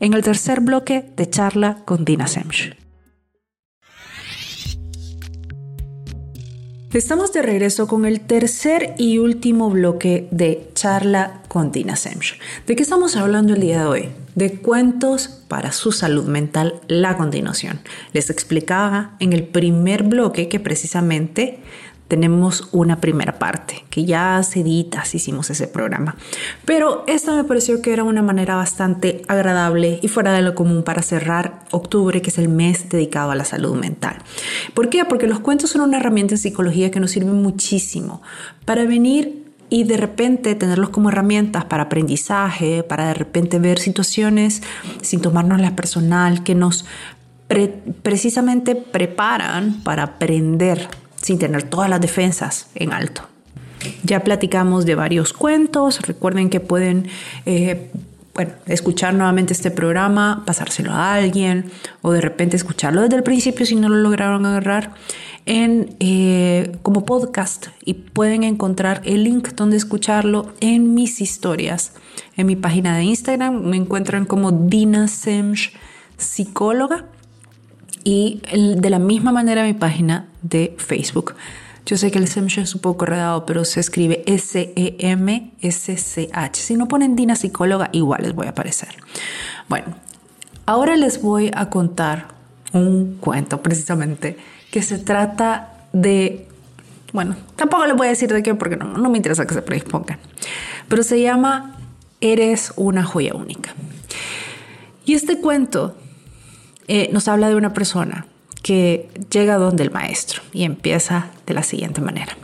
en 0.00 0.12
el 0.14 0.22
tercer 0.22 0.60
bloque 0.60 1.10
de 1.16 1.30
charla 1.30 1.78
con 1.84 2.04
Dina 2.04 2.26
Semch. 2.26 2.76
Estamos 6.92 7.32
de 7.32 7.42
regreso 7.42 7.88
con 7.88 8.04
el 8.04 8.20
tercer 8.20 8.94
y 8.98 9.18
último 9.18 9.68
bloque 9.68 10.28
de 10.30 10.70
charla 10.74 11.42
con 11.48 11.72
Dina 11.72 11.96
Semch. 11.96 12.38
¿De 12.68 12.76
qué 12.76 12.84
estamos 12.84 13.16
hablando 13.16 13.54
el 13.54 13.60
día 13.60 13.80
de 13.80 13.86
hoy? 13.86 14.08
De 14.36 14.60
cuentos 14.60 15.26
para 15.48 15.72
su 15.72 15.90
salud 15.90 16.26
mental, 16.26 16.80
la 16.86 17.16
continuación. 17.16 17.80
Les 18.12 18.30
explicaba 18.30 19.16
en 19.18 19.32
el 19.32 19.42
primer 19.42 20.04
bloque 20.04 20.48
que 20.48 20.60
precisamente 20.60 21.58
tenemos 22.08 22.68
una 22.72 23.00
primera 23.00 23.38
parte, 23.38 23.84
que 23.90 24.04
ya 24.04 24.36
hace 24.36 24.60
editas 24.60 25.14
hicimos 25.14 25.50
ese 25.50 25.66
programa. 25.66 26.16
Pero 26.64 27.04
esta 27.06 27.34
me 27.34 27.44
pareció 27.44 27.80
que 27.80 27.92
era 27.92 28.04
una 28.04 28.22
manera 28.22 28.56
bastante 28.56 29.22
agradable 29.26 29.98
y 30.02 30.08
fuera 30.08 30.32
de 30.32 30.42
lo 30.42 30.54
común 30.54 30.82
para 30.82 31.02
cerrar 31.02 31.60
octubre, 31.70 32.20
que 32.20 32.30
es 32.30 32.38
el 32.38 32.48
mes 32.48 32.88
dedicado 32.88 33.30
a 33.30 33.34
la 33.34 33.44
salud 33.44 33.74
mental. 33.74 34.18
¿Por 34.74 34.90
qué? 34.90 35.04
Porque 35.04 35.26
los 35.26 35.40
cuentos 35.40 35.70
son 35.70 35.80
una 35.80 35.96
herramienta 35.98 36.34
en 36.34 36.38
psicología 36.38 36.90
que 36.90 37.00
nos 37.00 37.12
sirve 37.12 37.32
muchísimo 37.32 38.22
para 38.64 38.84
venir 38.84 39.44
y 39.70 39.84
de 39.84 39.96
repente 39.96 40.54
tenerlos 40.54 40.90
como 40.90 41.08
herramientas 41.08 41.64
para 41.64 41.84
aprendizaje, 41.84 42.82
para 42.82 43.08
de 43.08 43.14
repente 43.14 43.58
ver 43.58 43.78
situaciones 43.78 44.62
sin 45.00 45.20
tomarnos 45.20 45.60
la 45.60 45.74
personal, 45.74 46.44
que 46.44 46.54
nos 46.54 46.84
precisamente 48.02 48.74
preparan 48.74 49.82
para 49.82 50.02
aprender 50.02 50.88
sin 51.24 51.38
tener 51.38 51.62
todas 51.62 51.88
las 51.88 52.02
defensas 52.02 52.68
en 52.74 52.92
alto. 52.92 53.22
Ya 54.02 54.20
platicamos 54.20 54.84
de 54.84 54.94
varios 54.94 55.32
cuentos, 55.32 56.02
recuerden 56.06 56.50
que 56.50 56.60
pueden 56.60 57.08
eh, 57.46 57.90
bueno, 58.34 58.52
escuchar 58.66 59.14
nuevamente 59.14 59.54
este 59.54 59.70
programa, 59.70 60.42
pasárselo 60.44 60.92
a 60.92 61.14
alguien 61.14 61.70
o 62.02 62.12
de 62.12 62.20
repente 62.20 62.56
escucharlo 62.56 63.00
desde 63.00 63.16
el 63.16 63.22
principio 63.22 63.64
si 63.64 63.74
no 63.74 63.88
lo 63.88 63.96
lograron 63.96 64.44
agarrar 64.44 64.92
en, 65.46 65.96
eh, 65.98 66.76
como 66.82 67.06
podcast 67.06 67.68
y 67.82 67.94
pueden 67.94 68.44
encontrar 68.44 69.00
el 69.06 69.24
link 69.24 69.48
donde 69.54 69.78
escucharlo 69.78 70.52
en 70.60 70.92
mis 70.92 71.22
historias. 71.22 71.92
En 72.36 72.46
mi 72.46 72.56
página 72.56 72.98
de 72.98 73.04
Instagram 73.04 73.62
me 73.62 73.78
encuentran 73.78 74.26
como 74.26 74.52
Dina 74.52 75.08
Semch 75.08 75.72
Psicóloga 76.18 77.06
y 78.04 78.42
de 78.52 78.90
la 78.90 78.98
misma 78.98 79.32
manera 79.32 79.64
mi 79.64 79.72
página 79.72 80.28
de 80.42 80.76
Facebook. 80.78 81.34
Yo 81.86 81.96
sé 81.96 82.10
que 82.10 82.18
el 82.18 82.28
Semch 82.28 82.58
es 82.58 82.74
un 82.74 82.80
poco 82.80 83.06
redado, 83.06 83.44
pero 83.44 83.64
se 83.64 83.80
escribe 83.80 84.22
S-E-M-S-C-H. 84.26 85.00
Si 86.54 86.76
no 86.76 86.86
ponen 86.88 87.16
Dina 87.16 87.34
Psicóloga, 87.36 87.90
igual 87.92 88.22
les 88.22 88.34
voy 88.34 88.46
a 88.46 88.50
aparecer. 88.50 88.90
Bueno, 89.68 89.94
ahora 90.64 90.96
les 90.96 91.20
voy 91.20 91.50
a 91.54 91.68
contar 91.68 92.28
un 92.72 93.16
cuento 93.20 93.62
precisamente 93.62 94.38
que 94.70 94.82
se 94.82 94.98
trata 94.98 95.74
de... 95.92 96.48
Bueno, 97.12 97.36
tampoco 97.56 97.86
les 97.86 97.96
voy 97.96 98.06
a 98.06 98.10
decir 98.10 98.32
de 98.32 98.42
qué 98.42 98.54
porque 98.54 98.76
no, 98.76 98.96
no 98.96 99.10
me 99.10 99.18
interesa 99.18 99.46
que 99.46 99.54
se 99.54 99.62
predispongan. 99.62 100.18
Pero 100.88 101.02
se 101.02 101.20
llama 101.20 101.76
Eres 102.20 102.72
una 102.76 103.04
joya 103.04 103.34
única. 103.34 103.74
Y 105.04 105.12
este 105.14 105.38
cuento 105.38 105.94
eh, 106.88 107.08
nos 107.12 107.28
habla 107.28 107.48
de 107.48 107.56
una 107.56 107.72
persona 107.72 108.26
que 108.62 109.10
llega 109.30 109.56
donde 109.56 109.82
el 109.82 109.90
maestro 109.90 110.42
y 110.52 110.64
empieza 110.64 111.28
de 111.46 111.54
la 111.54 111.62
siguiente 111.62 112.00
manera. 112.00 112.36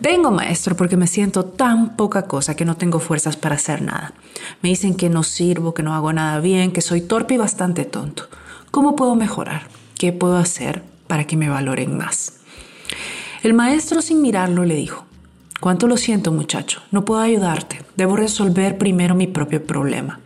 Vengo 0.00 0.30
maestro 0.30 0.76
porque 0.76 0.96
me 0.96 1.06
siento 1.06 1.44
tan 1.44 1.96
poca 1.96 2.22
cosa 2.22 2.56
que 2.56 2.64
no 2.64 2.76
tengo 2.76 3.00
fuerzas 3.00 3.36
para 3.36 3.54
hacer 3.54 3.82
nada. 3.82 4.12
Me 4.62 4.68
dicen 4.68 4.94
que 4.94 5.08
no 5.08 5.22
sirvo, 5.22 5.74
que 5.74 5.82
no 5.82 5.94
hago 5.94 6.12
nada 6.12 6.40
bien, 6.40 6.72
que 6.72 6.80
soy 6.80 7.02
torpe 7.02 7.34
y 7.34 7.38
bastante 7.38 7.84
tonto. 7.84 8.24
¿Cómo 8.70 8.96
puedo 8.96 9.14
mejorar? 9.14 9.68
¿Qué 9.98 10.12
puedo 10.12 10.36
hacer 10.36 10.82
para 11.06 11.24
que 11.24 11.36
me 11.36 11.48
valoren 11.48 11.96
más? 11.96 12.34
El 13.42 13.54
maestro 13.54 14.02
sin 14.02 14.22
mirarlo 14.22 14.64
le 14.64 14.74
dijo, 14.74 15.06
Cuánto 15.60 15.86
lo 15.86 15.98
siento 15.98 16.32
muchacho, 16.32 16.80
no 16.90 17.04
puedo 17.04 17.20
ayudarte, 17.20 17.82
debo 17.94 18.16
resolver 18.16 18.78
primero 18.78 19.14
mi 19.14 19.26
propio 19.26 19.62
problema. 19.62 20.18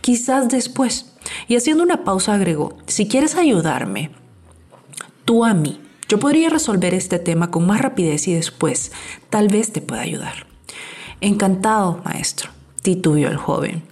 Quizás 0.00 0.48
después. 0.48 1.12
Y 1.48 1.56
haciendo 1.56 1.82
una 1.82 2.04
pausa 2.04 2.34
agregó, 2.34 2.76
si 2.86 3.06
quieres 3.08 3.36
ayudarme, 3.36 4.10
tú 5.24 5.44
a 5.44 5.54
mí. 5.54 5.80
Yo 6.08 6.18
podría 6.18 6.50
resolver 6.50 6.92
este 6.92 7.18
tema 7.20 7.50
con 7.52 7.66
más 7.66 7.80
rapidez 7.80 8.26
y 8.26 8.34
después 8.34 8.90
tal 9.28 9.48
vez 9.48 9.72
te 9.72 9.80
pueda 9.80 10.02
ayudar. 10.02 10.46
Encantado, 11.20 12.00
maestro, 12.04 12.50
titubió 12.82 13.28
el 13.28 13.36
joven, 13.36 13.84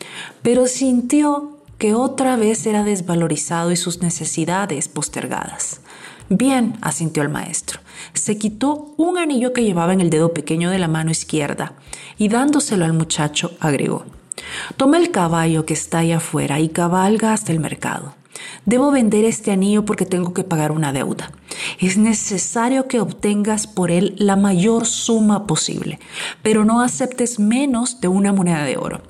pero 0.43 0.67
sintió 0.67 1.59
que 1.79 1.95
otra 1.95 2.37
vez 2.37 2.67
era 2.67 2.83
desvalorizado 2.83 3.71
y 3.71 3.77
sus 3.77 4.03
necesidades 4.03 4.89
postergadas. 4.89 5.81
Bien, 6.29 6.77
asintió 6.83 7.23
el 7.23 7.29
maestro. 7.29 7.81
Se 8.13 8.37
quitó 8.37 8.95
un 8.97 9.17
anillo 9.17 9.53
que 9.53 9.65
llevaba 9.65 9.93
en 9.93 10.01
el 10.01 10.11
dedo 10.11 10.35
pequeño 10.35 10.71
de 10.71 10.79
la 10.79 10.89
mano 10.89 11.11
izquierda 11.11 11.75
y 12.19 12.29
dándoselo 12.29 12.85
al 12.85 12.93
muchacho 12.93 13.53
agregó, 13.61 14.05
Toma 14.77 14.99
el 14.99 15.11
caballo 15.11 15.65
que 15.65 15.75
está 15.75 15.99
ahí 15.99 16.13
afuera 16.13 16.61
y 16.61 16.69
cabalga 16.69 17.33
hasta 17.33 17.53
el 17.53 17.61
mercado. 17.61 18.15
Debo 18.67 18.91
vender 18.91 19.25
este 19.25 19.51
anillo 19.51 19.85
porque 19.85 20.07
tengo 20.07 20.35
que 20.35 20.45
pagar 20.45 20.73
una 20.73 20.93
deuda. 20.93 21.33
Es 21.81 21.97
necesario 21.97 22.87
que 22.87 23.01
obtengas 23.01 23.67
por 23.67 23.91
él 23.91 24.15
la 24.19 24.37
mayor 24.37 24.87
suma 24.87 25.47
posible, 25.47 25.99
pero 26.43 26.65
no 26.65 26.81
aceptes 26.81 27.39
menos 27.39 28.01
de 28.01 28.09
una 28.09 28.33
moneda 28.33 28.65
de 28.65 28.77
oro. 28.77 29.01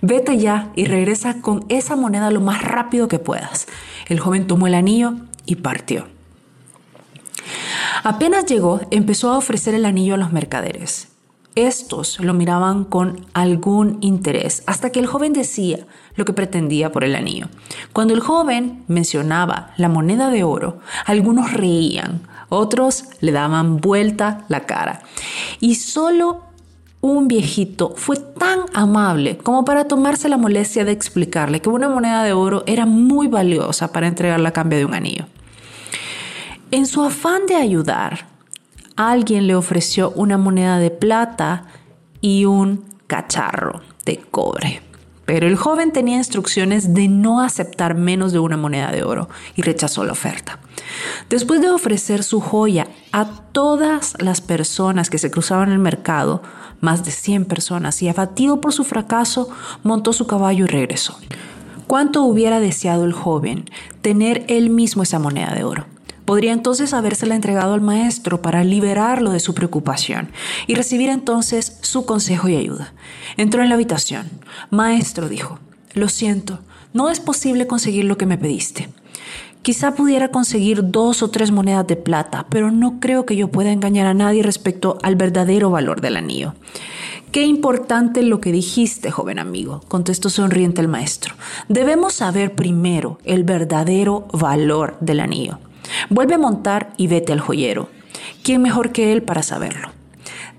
Vete 0.00 0.38
ya 0.38 0.72
y 0.74 0.86
regresa 0.86 1.40
con 1.40 1.64
esa 1.68 1.96
moneda 1.96 2.30
lo 2.30 2.40
más 2.40 2.62
rápido 2.62 3.08
que 3.08 3.18
puedas. 3.18 3.66
El 4.06 4.20
joven 4.20 4.46
tomó 4.46 4.66
el 4.66 4.74
anillo 4.74 5.14
y 5.46 5.56
partió. 5.56 6.08
Apenas 8.02 8.46
llegó, 8.46 8.80
empezó 8.90 9.30
a 9.30 9.38
ofrecer 9.38 9.74
el 9.74 9.86
anillo 9.86 10.14
a 10.14 10.18
los 10.18 10.32
mercaderes. 10.32 11.08
Estos 11.54 12.18
lo 12.18 12.34
miraban 12.34 12.84
con 12.84 13.26
algún 13.32 13.98
interés 14.00 14.64
hasta 14.66 14.90
que 14.90 14.98
el 14.98 15.06
joven 15.06 15.32
decía 15.32 15.86
lo 16.16 16.24
que 16.24 16.32
pretendía 16.32 16.90
por 16.90 17.04
el 17.04 17.14
anillo. 17.14 17.46
Cuando 17.92 18.12
el 18.12 18.20
joven 18.20 18.82
mencionaba 18.88 19.70
la 19.76 19.88
moneda 19.88 20.30
de 20.30 20.42
oro, 20.42 20.80
algunos 21.06 21.52
reían, 21.52 22.22
otros 22.48 23.04
le 23.20 23.30
daban 23.30 23.76
vuelta 23.76 24.44
la 24.48 24.66
cara. 24.66 25.02
Y 25.60 25.76
solo 25.76 26.42
un 27.00 27.28
viejito 27.28 27.92
fue 27.96 28.16
tan 28.16 28.60
amable 28.72 29.36
como 29.36 29.64
para 29.64 29.86
tomarse 29.86 30.28
la 30.28 30.38
molestia 30.38 30.84
de 30.84 30.92
explicarle 30.92 31.60
que 31.60 31.68
una 31.68 31.88
moneda 31.88 32.24
de 32.24 32.32
oro 32.32 32.64
era 32.66 32.84
muy 32.84 33.28
valiosa 33.28 33.92
para 33.92 34.08
entregarla 34.08 34.48
a 34.48 34.52
cambio 34.52 34.78
de 34.78 34.86
un 34.86 34.94
anillo. 34.94 35.26
En 36.72 36.86
su 36.86 37.02
afán 37.02 37.46
de 37.46 37.54
ayudar, 37.54 38.33
alguien 38.96 39.46
le 39.46 39.54
ofreció 39.54 40.10
una 40.10 40.38
moneda 40.38 40.78
de 40.78 40.90
plata 40.90 41.64
y 42.20 42.44
un 42.44 42.84
cacharro 43.06 43.82
de 44.04 44.18
cobre. 44.18 44.82
Pero 45.26 45.46
el 45.46 45.56
joven 45.56 45.92
tenía 45.92 46.18
instrucciones 46.18 46.92
de 46.92 47.08
no 47.08 47.40
aceptar 47.40 47.94
menos 47.94 48.32
de 48.32 48.38
una 48.38 48.56
moneda 48.56 48.92
de 48.92 49.04
oro 49.04 49.28
y 49.56 49.62
rechazó 49.62 50.04
la 50.04 50.12
oferta. 50.12 50.58
Después 51.30 51.62
de 51.62 51.70
ofrecer 51.70 52.22
su 52.22 52.40
joya 52.40 52.88
a 53.12 53.26
todas 53.52 54.14
las 54.18 54.40
personas 54.42 55.08
que 55.08 55.18
se 55.18 55.30
cruzaban 55.30 55.72
el 55.72 55.78
mercado, 55.78 56.42
más 56.80 57.04
de 57.04 57.10
100 57.10 57.46
personas, 57.46 58.02
y 58.02 58.08
abatido 58.08 58.60
por 58.60 58.74
su 58.74 58.84
fracaso, 58.84 59.48
montó 59.82 60.12
su 60.12 60.26
caballo 60.26 60.64
y 60.64 60.68
regresó. 60.68 61.16
¿Cuánto 61.86 62.22
hubiera 62.24 62.60
deseado 62.60 63.04
el 63.04 63.12
joven 63.12 63.64
tener 64.02 64.44
él 64.48 64.68
mismo 64.68 65.02
esa 65.02 65.18
moneda 65.18 65.54
de 65.54 65.64
oro? 65.64 65.86
Podría 66.24 66.52
entonces 66.52 66.94
habérsela 66.94 67.34
entregado 67.34 67.74
al 67.74 67.80
maestro 67.80 68.40
para 68.40 68.64
liberarlo 68.64 69.30
de 69.30 69.40
su 69.40 69.54
preocupación 69.54 70.30
y 70.66 70.74
recibir 70.74 71.10
entonces 71.10 71.78
su 71.82 72.06
consejo 72.06 72.48
y 72.48 72.56
ayuda. 72.56 72.94
Entró 73.36 73.62
en 73.62 73.68
la 73.68 73.74
habitación. 73.74 74.28
Maestro, 74.70 75.28
dijo, 75.28 75.58
lo 75.92 76.08
siento, 76.08 76.60
no 76.92 77.10
es 77.10 77.20
posible 77.20 77.66
conseguir 77.66 78.04
lo 78.06 78.16
que 78.16 78.26
me 78.26 78.38
pediste. 78.38 78.88
Quizá 79.62 79.94
pudiera 79.94 80.28
conseguir 80.28 80.90
dos 80.90 81.22
o 81.22 81.30
tres 81.30 81.50
monedas 81.50 81.86
de 81.86 81.96
plata, 81.96 82.46
pero 82.50 82.70
no 82.70 83.00
creo 83.00 83.24
que 83.24 83.36
yo 83.36 83.48
pueda 83.48 83.72
engañar 83.72 84.06
a 84.06 84.12
nadie 84.12 84.42
respecto 84.42 84.98
al 85.02 85.16
verdadero 85.16 85.70
valor 85.70 86.00
del 86.00 86.16
anillo. 86.16 86.54
Qué 87.32 87.44
importante 87.44 88.22
lo 88.22 88.40
que 88.40 88.52
dijiste, 88.52 89.10
joven 89.10 89.38
amigo, 89.38 89.80
contestó 89.88 90.30
sonriente 90.30 90.80
el 90.80 90.88
maestro. 90.88 91.34
Debemos 91.68 92.12
saber 92.12 92.54
primero 92.54 93.18
el 93.24 93.42
verdadero 93.42 94.28
valor 94.32 94.96
del 95.00 95.20
anillo. 95.20 95.58
Vuelve 96.10 96.34
a 96.34 96.38
montar 96.38 96.92
y 96.96 97.06
vete 97.06 97.32
al 97.32 97.40
joyero. 97.40 97.88
¿Quién 98.42 98.62
mejor 98.62 98.92
que 98.92 99.12
él 99.12 99.22
para 99.22 99.42
saberlo? 99.42 99.88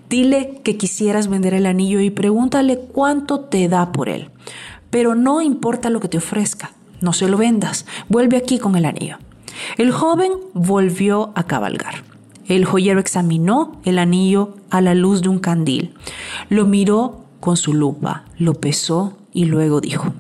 Dile 0.10 0.62
que 0.64 0.78
quisieras 0.78 1.28
vender 1.28 1.54
el 1.54 1.66
anillo 1.66 2.00
y 2.00 2.10
pregúntale 2.10 2.80
cuánto 2.80 3.42
te 3.42 3.68
da 3.68 3.92
por 3.92 4.10
él. 4.10 4.30
Pero 4.90 5.16
no 5.16 5.42
importa 5.42 5.90
lo 5.90 6.00
que 6.00 6.08
te 6.08 6.18
ofrezca, 6.18 6.72
no 7.02 7.12
se 7.12 7.28
lo 7.28 7.38
vendas, 7.38 7.86
vuelve 8.08 8.38
aquí 8.38 8.60
con 8.60 8.76
el 8.76 8.86
anillo. 8.86 9.18
El 9.78 9.92
joven 9.92 10.32
volvió 10.54 11.32
a 11.36 11.46
cabalgar. 11.46 12.04
El 12.48 12.66
joyero 12.66 13.00
examinó 13.00 13.82
el 13.86 13.98
anillo 13.98 14.56
a 14.70 14.82
la 14.82 14.94
luz 14.94 15.22
de 15.24 15.30
un 15.30 15.40
candil, 15.40 15.96
lo 16.50 16.66
miró 16.66 17.26
con 17.40 17.58
su 17.58 17.74
lupa, 17.74 18.26
lo 18.38 18.54
pesó 18.54 19.18
y 19.34 19.46
luego 19.46 19.82
dijo, 19.82 20.14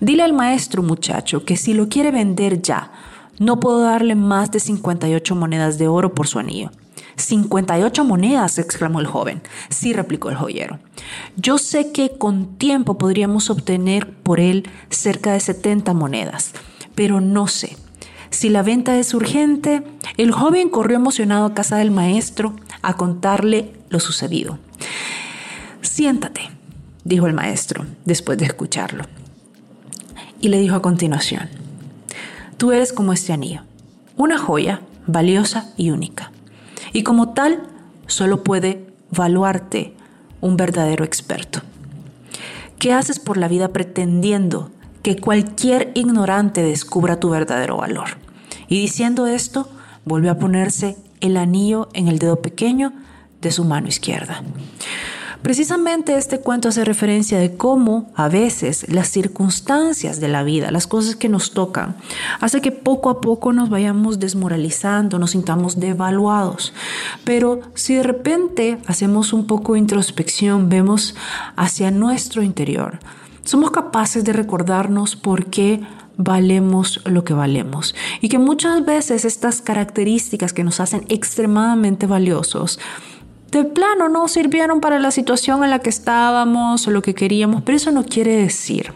Dile 0.00 0.22
al 0.22 0.32
maestro 0.32 0.82
muchacho 0.82 1.44
que 1.44 1.56
si 1.56 1.74
lo 1.74 1.88
quiere 1.88 2.12
vender 2.12 2.62
ya, 2.62 2.92
no 3.38 3.60
puedo 3.60 3.80
darle 3.80 4.14
más 4.14 4.50
de 4.50 4.60
58 4.60 5.34
monedas 5.34 5.78
de 5.78 5.88
oro 5.88 6.14
por 6.14 6.26
su 6.26 6.38
anillo. 6.38 6.70
58 7.16 8.04
monedas, 8.04 8.58
exclamó 8.58 9.00
el 9.00 9.06
joven. 9.06 9.42
Sí, 9.68 9.92
replicó 9.92 10.30
el 10.30 10.36
joyero. 10.36 10.78
Yo 11.36 11.58
sé 11.58 11.92
que 11.92 12.16
con 12.16 12.56
tiempo 12.56 12.98
podríamos 12.98 13.50
obtener 13.50 14.12
por 14.22 14.40
él 14.40 14.68
cerca 14.90 15.32
de 15.32 15.40
70 15.40 15.94
monedas, 15.94 16.52
pero 16.94 17.20
no 17.20 17.46
sé. 17.46 17.76
Si 18.30 18.50
la 18.50 18.62
venta 18.62 18.98
es 18.98 19.14
urgente, 19.14 19.82
el 20.16 20.32
joven 20.32 20.68
corrió 20.68 20.96
emocionado 20.96 21.46
a 21.46 21.54
casa 21.54 21.76
del 21.76 21.90
maestro 21.90 22.54
a 22.82 22.96
contarle 22.96 23.72
lo 23.88 24.00
sucedido. 24.00 24.58
Siéntate, 25.80 26.42
dijo 27.04 27.26
el 27.26 27.34
maestro 27.34 27.86
después 28.04 28.38
de 28.38 28.44
escucharlo. 28.44 29.04
Y 30.40 30.48
le 30.48 30.60
dijo 30.60 30.76
a 30.76 30.82
continuación, 30.82 31.48
Tú 32.58 32.72
eres 32.72 32.92
como 32.92 33.12
este 33.12 33.32
anillo, 33.32 33.62
una 34.16 34.36
joya 34.36 34.80
valiosa 35.06 35.72
y 35.76 35.90
única. 35.90 36.32
Y 36.92 37.04
como 37.04 37.32
tal, 37.32 37.62
solo 38.08 38.42
puede 38.42 38.84
valuarte 39.12 39.94
un 40.40 40.56
verdadero 40.56 41.04
experto. 41.04 41.62
¿Qué 42.80 42.92
haces 42.92 43.20
por 43.20 43.36
la 43.36 43.46
vida 43.46 43.68
pretendiendo 43.68 44.72
que 45.04 45.16
cualquier 45.16 45.92
ignorante 45.94 46.62
descubra 46.62 47.20
tu 47.20 47.30
verdadero 47.30 47.76
valor? 47.76 48.18
Y 48.66 48.80
diciendo 48.80 49.28
esto, 49.28 49.68
volvió 50.04 50.32
a 50.32 50.38
ponerse 50.38 50.96
el 51.20 51.36
anillo 51.36 51.88
en 51.94 52.08
el 52.08 52.18
dedo 52.18 52.42
pequeño 52.42 52.92
de 53.40 53.52
su 53.52 53.64
mano 53.64 53.86
izquierda. 53.86 54.42
Precisamente 55.42 56.16
este 56.16 56.40
cuento 56.40 56.68
hace 56.68 56.84
referencia 56.84 57.38
de 57.38 57.56
cómo 57.56 58.10
a 58.16 58.28
veces 58.28 58.86
las 58.88 59.08
circunstancias 59.08 60.18
de 60.18 60.26
la 60.26 60.42
vida, 60.42 60.72
las 60.72 60.88
cosas 60.88 61.14
que 61.14 61.28
nos 61.28 61.52
tocan, 61.52 61.96
hace 62.40 62.60
que 62.60 62.72
poco 62.72 63.08
a 63.08 63.20
poco 63.20 63.52
nos 63.52 63.70
vayamos 63.70 64.18
desmoralizando, 64.18 65.18
nos 65.20 65.30
sintamos 65.30 65.78
devaluados. 65.78 66.72
Pero 67.22 67.60
si 67.74 67.94
de 67.94 68.02
repente 68.02 68.78
hacemos 68.86 69.32
un 69.32 69.46
poco 69.46 69.74
de 69.74 69.78
introspección, 69.78 70.68
vemos 70.68 71.14
hacia 71.54 71.92
nuestro 71.92 72.42
interior, 72.42 72.98
somos 73.44 73.70
capaces 73.70 74.24
de 74.24 74.32
recordarnos 74.32 75.14
por 75.14 75.46
qué 75.46 75.80
valemos 76.18 77.00
lo 77.04 77.22
que 77.22 77.32
valemos 77.32 77.94
y 78.20 78.28
que 78.28 78.38
muchas 78.38 78.84
veces 78.84 79.24
estas 79.24 79.62
características 79.62 80.52
que 80.52 80.64
nos 80.64 80.80
hacen 80.80 81.04
extremadamente 81.08 82.06
valiosos 82.06 82.80
de 83.50 83.64
plano 83.64 84.08
no 84.08 84.28
sirvieron 84.28 84.80
para 84.80 84.98
la 84.98 85.10
situación 85.10 85.64
en 85.64 85.70
la 85.70 85.78
que 85.78 85.90
estábamos 85.90 86.86
o 86.86 86.90
lo 86.90 87.02
que 87.02 87.14
queríamos, 87.14 87.62
pero 87.62 87.76
eso 87.76 87.90
no 87.90 88.04
quiere 88.04 88.36
decir 88.36 88.92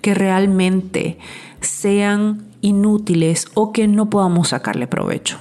que 0.00 0.14
realmente 0.14 1.18
sean 1.60 2.44
inútiles 2.60 3.46
o 3.54 3.72
que 3.72 3.86
no 3.88 4.08
podamos 4.08 4.48
sacarle 4.48 4.86
provecho. 4.86 5.38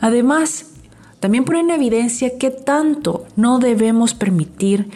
Además, 0.00 0.66
también 1.20 1.44
pone 1.44 1.60
en 1.60 1.70
evidencia 1.70 2.38
que 2.38 2.50
tanto 2.50 3.26
no 3.36 3.58
debemos 3.58 4.14
permitir 4.14 4.90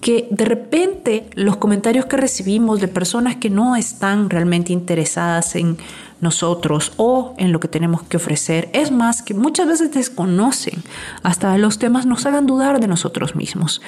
que 0.00 0.28
de 0.30 0.44
repente 0.44 1.28
los 1.34 1.56
comentarios 1.56 2.06
que 2.06 2.16
recibimos 2.16 2.80
de 2.80 2.88
personas 2.88 3.36
que 3.36 3.50
no 3.50 3.76
están 3.76 4.30
realmente 4.30 4.72
interesadas 4.72 5.56
en 5.56 5.78
nosotros 6.20 6.92
o 6.96 7.34
en 7.38 7.52
lo 7.52 7.60
que 7.60 7.68
tenemos 7.68 8.02
que 8.02 8.16
ofrecer. 8.16 8.68
Es 8.72 8.90
más, 8.90 9.22
que 9.22 9.34
muchas 9.34 9.66
veces 9.66 9.92
desconocen 9.92 10.82
hasta 11.22 11.56
los 11.58 11.78
temas, 11.78 12.06
nos 12.06 12.26
hagan 12.26 12.46
dudar 12.46 12.80
de 12.80 12.88
nosotros 12.88 13.36
mismos. 13.36 13.82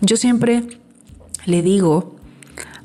Yo 0.00 0.16
siempre 0.16 0.64
le 1.44 1.62
digo 1.62 2.16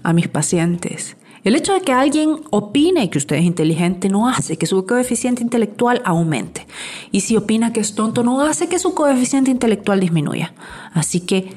a 0.03 0.13
mis 0.13 0.27
pacientes, 0.27 1.15
el 1.43 1.55
hecho 1.55 1.73
de 1.73 1.81
que 1.81 1.91
alguien 1.91 2.41
opine 2.51 3.09
que 3.09 3.17
usted 3.17 3.37
es 3.37 3.43
inteligente 3.43 4.09
no 4.09 4.29
hace 4.29 4.57
que 4.57 4.67
su 4.67 4.85
coeficiente 4.85 5.41
intelectual 5.41 6.01
aumente. 6.05 6.67
Y 7.11 7.21
si 7.21 7.35
opina 7.35 7.73
que 7.73 7.79
es 7.79 7.95
tonto 7.95 8.23
no 8.23 8.41
hace 8.41 8.67
que 8.67 8.77
su 8.77 8.93
coeficiente 8.93 9.49
intelectual 9.49 9.99
disminuya. 9.99 10.53
Así 10.93 11.21
que 11.21 11.55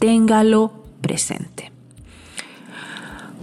téngalo 0.00 0.72
presente. 1.00 1.69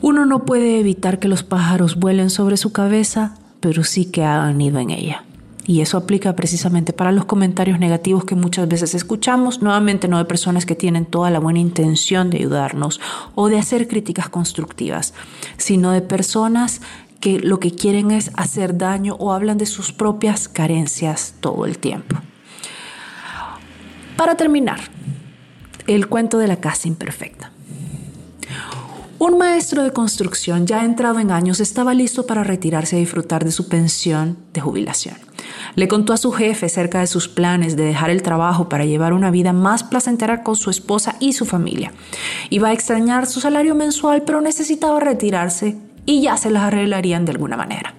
Uno 0.01 0.25
no 0.25 0.45
puede 0.45 0.79
evitar 0.79 1.19
que 1.19 1.27
los 1.27 1.43
pájaros 1.43 1.95
vuelen 1.95 2.29
sobre 2.29 2.57
su 2.57 2.71
cabeza, 2.71 3.35
pero 3.59 3.83
sí 3.83 4.05
que 4.05 4.23
hagan 4.23 4.57
nido 4.57 4.79
en 4.79 4.91
ella. 4.91 5.23
Y 5.65 5.81
eso 5.81 5.97
aplica 5.97 6.33
precisamente 6.35 6.93
para 6.93 7.11
los 7.11 7.25
comentarios 7.25 7.77
negativos 7.77 8.23
que 8.23 8.35
muchas 8.35 8.69
veces 8.69 8.95
escuchamos, 8.95 9.61
nuevamente 9.61 10.07
no 10.07 10.17
de 10.17 10.25
personas 10.25 10.65
que 10.65 10.75
tienen 10.75 11.05
toda 11.05 11.29
la 11.29 11.39
buena 11.39 11.59
intención 11.59 12.29
de 12.29 12.37
ayudarnos 12.37 13.01
o 13.35 13.49
de 13.49 13.59
hacer 13.59 13.87
críticas 13.87 14.29
constructivas, 14.29 15.13
sino 15.57 15.91
de 15.91 16.01
personas 16.01 16.81
que 17.19 17.39
lo 17.39 17.59
que 17.59 17.75
quieren 17.75 18.11
es 18.11 18.31
hacer 18.35 18.77
daño 18.77 19.15
o 19.19 19.33
hablan 19.33 19.57
de 19.57 19.65
sus 19.65 19.91
propias 19.91 20.47
carencias 20.47 21.33
todo 21.41 21.65
el 21.65 21.79
tiempo. 21.79 22.15
Para 24.15 24.35
terminar, 24.35 24.79
el 25.85 26.07
cuento 26.07 26.37
de 26.37 26.47
la 26.47 26.57
casa 26.57 26.87
imperfecta. 26.87 27.51
Un 29.19 29.39
maestro 29.39 29.81
de 29.81 29.91
construcción 29.91 30.67
ya 30.67 30.85
entrado 30.85 31.19
en 31.19 31.31
años 31.31 31.59
estaba 31.59 31.95
listo 31.95 32.27
para 32.27 32.43
retirarse 32.43 32.95
a 32.95 32.99
disfrutar 32.99 33.43
de 33.43 33.51
su 33.51 33.67
pensión 33.67 34.37
de 34.53 34.61
jubilación. 34.61 35.15
Le 35.73 35.87
contó 35.87 36.13
a 36.13 36.17
su 36.17 36.31
jefe 36.31 36.69
cerca 36.69 36.99
de 36.99 37.07
sus 37.07 37.27
planes 37.27 37.75
de 37.75 37.83
dejar 37.83 38.11
el 38.11 38.21
trabajo 38.21 38.69
para 38.69 38.85
llevar 38.85 39.13
una 39.13 39.31
vida 39.31 39.53
más 39.53 39.83
placentera 39.83 40.43
con 40.43 40.55
su 40.55 40.69
esposa 40.69 41.15
y 41.19 41.33
su 41.33 41.45
familia. 41.45 41.93
Iba 42.51 42.67
a 42.67 42.73
extrañar 42.73 43.25
su 43.25 43.39
salario 43.39 43.73
mensual, 43.73 44.21
pero 44.21 44.39
necesitaba 44.39 44.99
retirarse 44.99 45.77
y 46.05 46.21
ya 46.21 46.37
se 46.37 46.51
las 46.51 46.63
arreglarían 46.65 47.25
de 47.25 47.31
alguna 47.31 47.57
manera. 47.57 47.95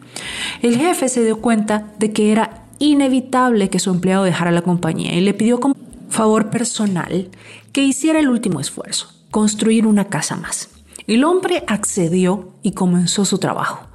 El 0.63 0.77
jefe 0.77 1.09
se 1.09 1.25
dio 1.25 1.41
cuenta 1.41 1.89
de 1.99 2.13
que 2.13 2.31
era 2.31 2.63
inevitable 2.79 3.71
que 3.71 3.81
su 3.81 3.91
empleado 3.91 4.23
dejara 4.23 4.53
la 4.53 4.63
compañía 4.63 5.17
y 5.17 5.21
le 5.21 5.35
pidió 5.35 5.59
como 5.59 5.75
favor 6.11 6.51
personal 6.51 7.29
que 7.73 7.83
hiciera 7.83 8.21
el 8.21 8.29
último 8.29 8.61
esfuerzo, 8.61 9.09
construir 9.33 9.85
una 9.85 10.05
casa 10.05 10.37
más. 10.37 10.78
El 11.09 11.25
hombre 11.25 11.64
accedió 11.66 12.53
y 12.62 12.73
comenzó 12.73 13.25
su 13.25 13.38
trabajo, 13.38 13.87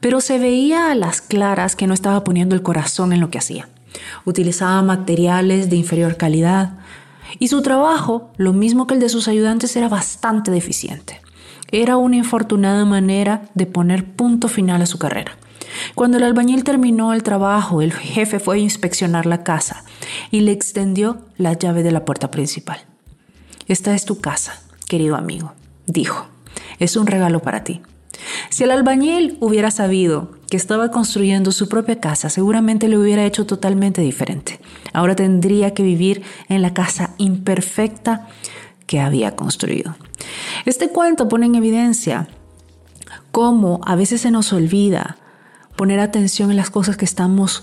pero 0.00 0.20
se 0.20 0.40
veía 0.40 0.90
a 0.90 0.96
las 0.96 1.20
claras 1.20 1.76
que 1.76 1.86
no 1.86 1.94
estaba 1.94 2.24
poniendo 2.24 2.56
el 2.56 2.64
corazón 2.64 3.12
en 3.12 3.20
lo 3.20 3.30
que 3.30 3.38
hacía. 3.38 3.68
Utilizaba 4.24 4.82
materiales 4.82 5.70
de 5.70 5.76
inferior 5.76 6.16
calidad 6.16 6.72
y 7.38 7.46
su 7.46 7.62
trabajo, 7.62 8.32
lo 8.38 8.52
mismo 8.52 8.88
que 8.88 8.94
el 8.94 9.00
de 9.00 9.08
sus 9.08 9.28
ayudantes, 9.28 9.76
era 9.76 9.88
bastante 9.88 10.50
deficiente. 10.50 11.20
Era 11.70 11.96
una 11.96 12.16
infortunada 12.16 12.84
manera 12.84 13.42
de 13.54 13.66
poner 13.66 14.04
punto 14.04 14.48
final 14.48 14.82
a 14.82 14.86
su 14.86 14.98
carrera. 14.98 15.38
Cuando 15.94 16.16
el 16.16 16.24
albañil 16.24 16.64
terminó 16.64 17.12
el 17.12 17.22
trabajo, 17.22 17.82
el 17.82 17.92
jefe 17.92 18.40
fue 18.40 18.56
a 18.56 18.58
inspeccionar 18.58 19.26
la 19.26 19.44
casa 19.44 19.84
y 20.32 20.40
le 20.40 20.50
extendió 20.50 21.18
la 21.36 21.52
llave 21.52 21.84
de 21.84 21.92
la 21.92 22.04
puerta 22.04 22.32
principal. 22.32 22.80
Esta 23.68 23.94
es 23.94 24.04
tu 24.04 24.20
casa, 24.20 24.60
querido 24.88 25.14
amigo, 25.14 25.52
dijo 25.86 26.26
es 26.78 26.96
un 26.96 27.06
regalo 27.06 27.40
para 27.40 27.64
ti. 27.64 27.80
Si 28.50 28.64
el 28.64 28.70
albañil 28.70 29.36
hubiera 29.40 29.70
sabido 29.70 30.32
que 30.50 30.56
estaba 30.56 30.90
construyendo 30.90 31.52
su 31.52 31.68
propia 31.68 32.00
casa, 32.00 32.30
seguramente 32.30 32.88
lo 32.88 33.00
hubiera 33.00 33.24
hecho 33.24 33.46
totalmente 33.46 34.00
diferente. 34.00 34.60
Ahora 34.92 35.14
tendría 35.14 35.74
que 35.74 35.82
vivir 35.82 36.22
en 36.48 36.62
la 36.62 36.74
casa 36.74 37.14
imperfecta 37.18 38.26
que 38.86 39.00
había 39.00 39.36
construido. 39.36 39.96
Este 40.64 40.88
cuento 40.88 41.28
pone 41.28 41.46
en 41.46 41.54
evidencia 41.54 42.28
cómo 43.30 43.80
a 43.84 43.94
veces 43.94 44.22
se 44.22 44.30
nos 44.30 44.52
olvida 44.52 45.18
poner 45.76 46.00
atención 46.00 46.50
en 46.50 46.56
las 46.56 46.70
cosas 46.70 46.96
que 46.96 47.04
estamos 47.04 47.62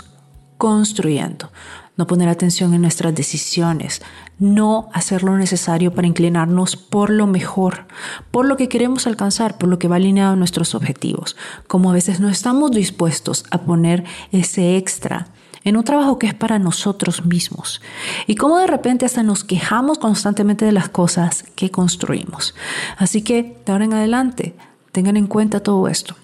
construyendo 0.58 1.52
no 1.98 2.08
poner 2.08 2.30
atención 2.30 2.74
en 2.74 2.82
nuestras 2.82 3.16
decisiones, 3.16 4.02
no 4.40 4.90
hacer 4.94 5.24
lo 5.24 5.38
necesario 5.38 5.94
para 5.94 6.08
inclinarnos 6.08 6.76
por 6.76 7.10
lo 7.10 7.28
mejor, 7.28 7.88
por 8.32 8.46
lo 8.46 8.58
que 8.58 8.68
queremos 8.68 9.08
alcanzar, 9.08 9.58
por 9.58 9.70
lo 9.70 9.80
que 9.80 9.88
va 9.88 9.96
alineado 9.96 10.34
a 10.34 10.36
nuestros 10.36 10.76
objetivos, 10.76 11.36
como 11.68 11.90
a 11.90 11.94
veces 11.94 12.20
no 12.20 12.30
estamos 12.30 12.72
dispuestos 12.72 13.46
a 13.52 13.60
poner 13.60 14.04
ese 14.32 14.78
extra 14.78 15.28
en 15.64 15.78
un 15.78 15.84
trabajo 15.84 16.20
que 16.20 16.28
es 16.28 16.34
para 16.34 16.60
nosotros 16.60 17.26
mismos. 17.26 17.82
Y 18.28 18.36
como 18.36 18.60
de 18.60 18.68
repente 18.68 19.06
hasta 19.06 19.24
nos 19.24 19.44
quejamos 19.44 19.98
constantemente 19.98 20.64
de 20.64 20.72
las 20.72 20.90
cosas 20.90 21.44
que 21.56 21.72
construimos. 21.72 22.54
Así 22.98 23.24
que 23.24 23.58
de 23.66 23.72
ahora 23.72 23.86
en 23.86 23.94
adelante, 23.94 24.56
tengan 24.92 25.18
en 25.18 25.28
cuenta 25.28 25.62
todo 25.62 25.88
esto 25.88 26.16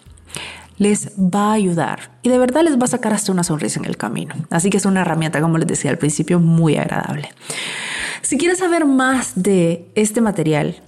les 0.82 1.12
va 1.16 1.52
a 1.52 1.54
ayudar 1.54 2.10
y 2.24 2.30
de 2.30 2.40
verdad 2.40 2.64
les 2.64 2.76
va 2.76 2.86
a 2.86 2.88
sacar 2.88 3.14
hasta 3.14 3.32
una 3.32 3.44
sonrisa 3.44 3.80
en 3.80 3.86
el 3.86 3.98
camino. 3.98 4.34
Así 4.50 4.72
que 4.72 4.78
es 4.78 4.86
una 4.86 5.02
herramienta, 5.02 5.40
como 5.40 5.60
les 5.60 5.68
decía 5.68 5.92
al 5.92 6.00
principio, 6.00 6.40
muy 6.40 6.76
agradable. 6.76 7.30
Si 8.24 8.36
quieres 8.36 8.58
saber 8.58 8.86
más 8.86 9.34
de 9.36 9.86
este 9.94 10.22
material 10.22 10.82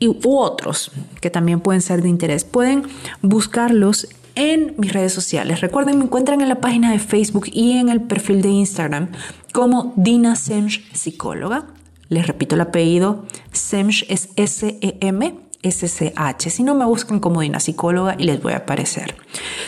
y, 0.00 0.08
u 0.08 0.36
otros 0.36 0.90
que 1.20 1.30
también 1.30 1.60
pueden 1.60 1.80
ser 1.80 2.02
de 2.02 2.08
interés, 2.08 2.42
pueden 2.42 2.88
buscarlos 3.22 4.08
en 4.34 4.74
mis 4.78 4.92
redes 4.92 5.12
sociales. 5.12 5.60
Recuerden, 5.60 5.98
me 5.98 6.04
encuentran 6.06 6.40
en 6.40 6.48
la 6.48 6.60
página 6.60 6.90
de 6.90 6.98
Facebook 6.98 7.46
y 7.52 7.78
en 7.78 7.88
el 7.88 8.00
perfil 8.00 8.42
de 8.42 8.48
Instagram 8.48 9.12
como 9.52 9.92
Dina 9.94 10.34
Semch 10.34 10.92
Psicóloga. 10.92 11.66
Les 12.08 12.26
repito 12.26 12.56
el 12.56 12.62
apellido, 12.62 13.26
Semch 13.52 14.06
es 14.08 14.28
S-E-M 14.34 15.45
SCH. 15.62 16.50
Si 16.50 16.62
no, 16.62 16.74
me 16.74 16.84
buscan 16.84 17.20
como 17.20 17.40
Dina 17.40 17.60
Psicóloga 17.60 18.16
y 18.18 18.24
les 18.24 18.42
voy 18.42 18.52
a 18.52 18.58
aparecer. 18.58 19.14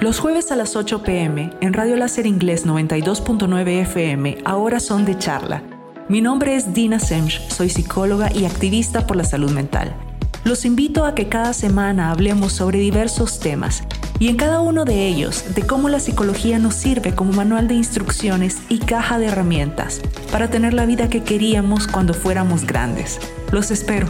Los 0.00 0.18
jueves 0.18 0.52
a 0.52 0.56
las 0.56 0.76
8 0.76 1.02
pm 1.02 1.50
en 1.60 1.72
Radio 1.72 1.96
Láser 1.96 2.26
Inglés 2.26 2.66
92.9 2.66 3.80
FM 3.82 4.38
ahora 4.44 4.78
son 4.78 5.06
de 5.06 5.16
charla. 5.16 5.62
Mi 6.08 6.20
nombre 6.20 6.54
es 6.54 6.74
Dina 6.74 7.00
Semch, 7.00 7.40
soy 7.48 7.70
psicóloga 7.70 8.30
y 8.32 8.44
activista 8.44 9.06
por 9.06 9.16
la 9.16 9.24
salud 9.24 9.50
mental. 9.50 9.96
Los 10.44 10.64
invito 10.64 11.04
a 11.04 11.14
que 11.14 11.28
cada 11.28 11.52
semana 11.52 12.12
hablemos 12.12 12.52
sobre 12.52 12.78
diversos 12.78 13.40
temas 13.40 13.82
y 14.18 14.28
en 14.28 14.36
cada 14.36 14.60
uno 14.60 14.84
de 14.84 15.06
ellos 15.06 15.54
de 15.54 15.62
cómo 15.62 15.88
la 15.88 16.00
psicología 16.00 16.58
nos 16.58 16.74
sirve 16.74 17.14
como 17.14 17.32
manual 17.32 17.68
de 17.68 17.74
instrucciones 17.74 18.58
y 18.68 18.78
caja 18.78 19.18
de 19.18 19.26
herramientas 19.26 20.00
para 20.32 20.48
tener 20.48 20.74
la 20.74 20.86
vida 20.86 21.08
que 21.08 21.22
queríamos 21.22 21.86
cuando 21.86 22.14
fuéramos 22.14 22.66
grandes. 22.66 23.18
Los 23.52 23.70
espero. 23.70 24.06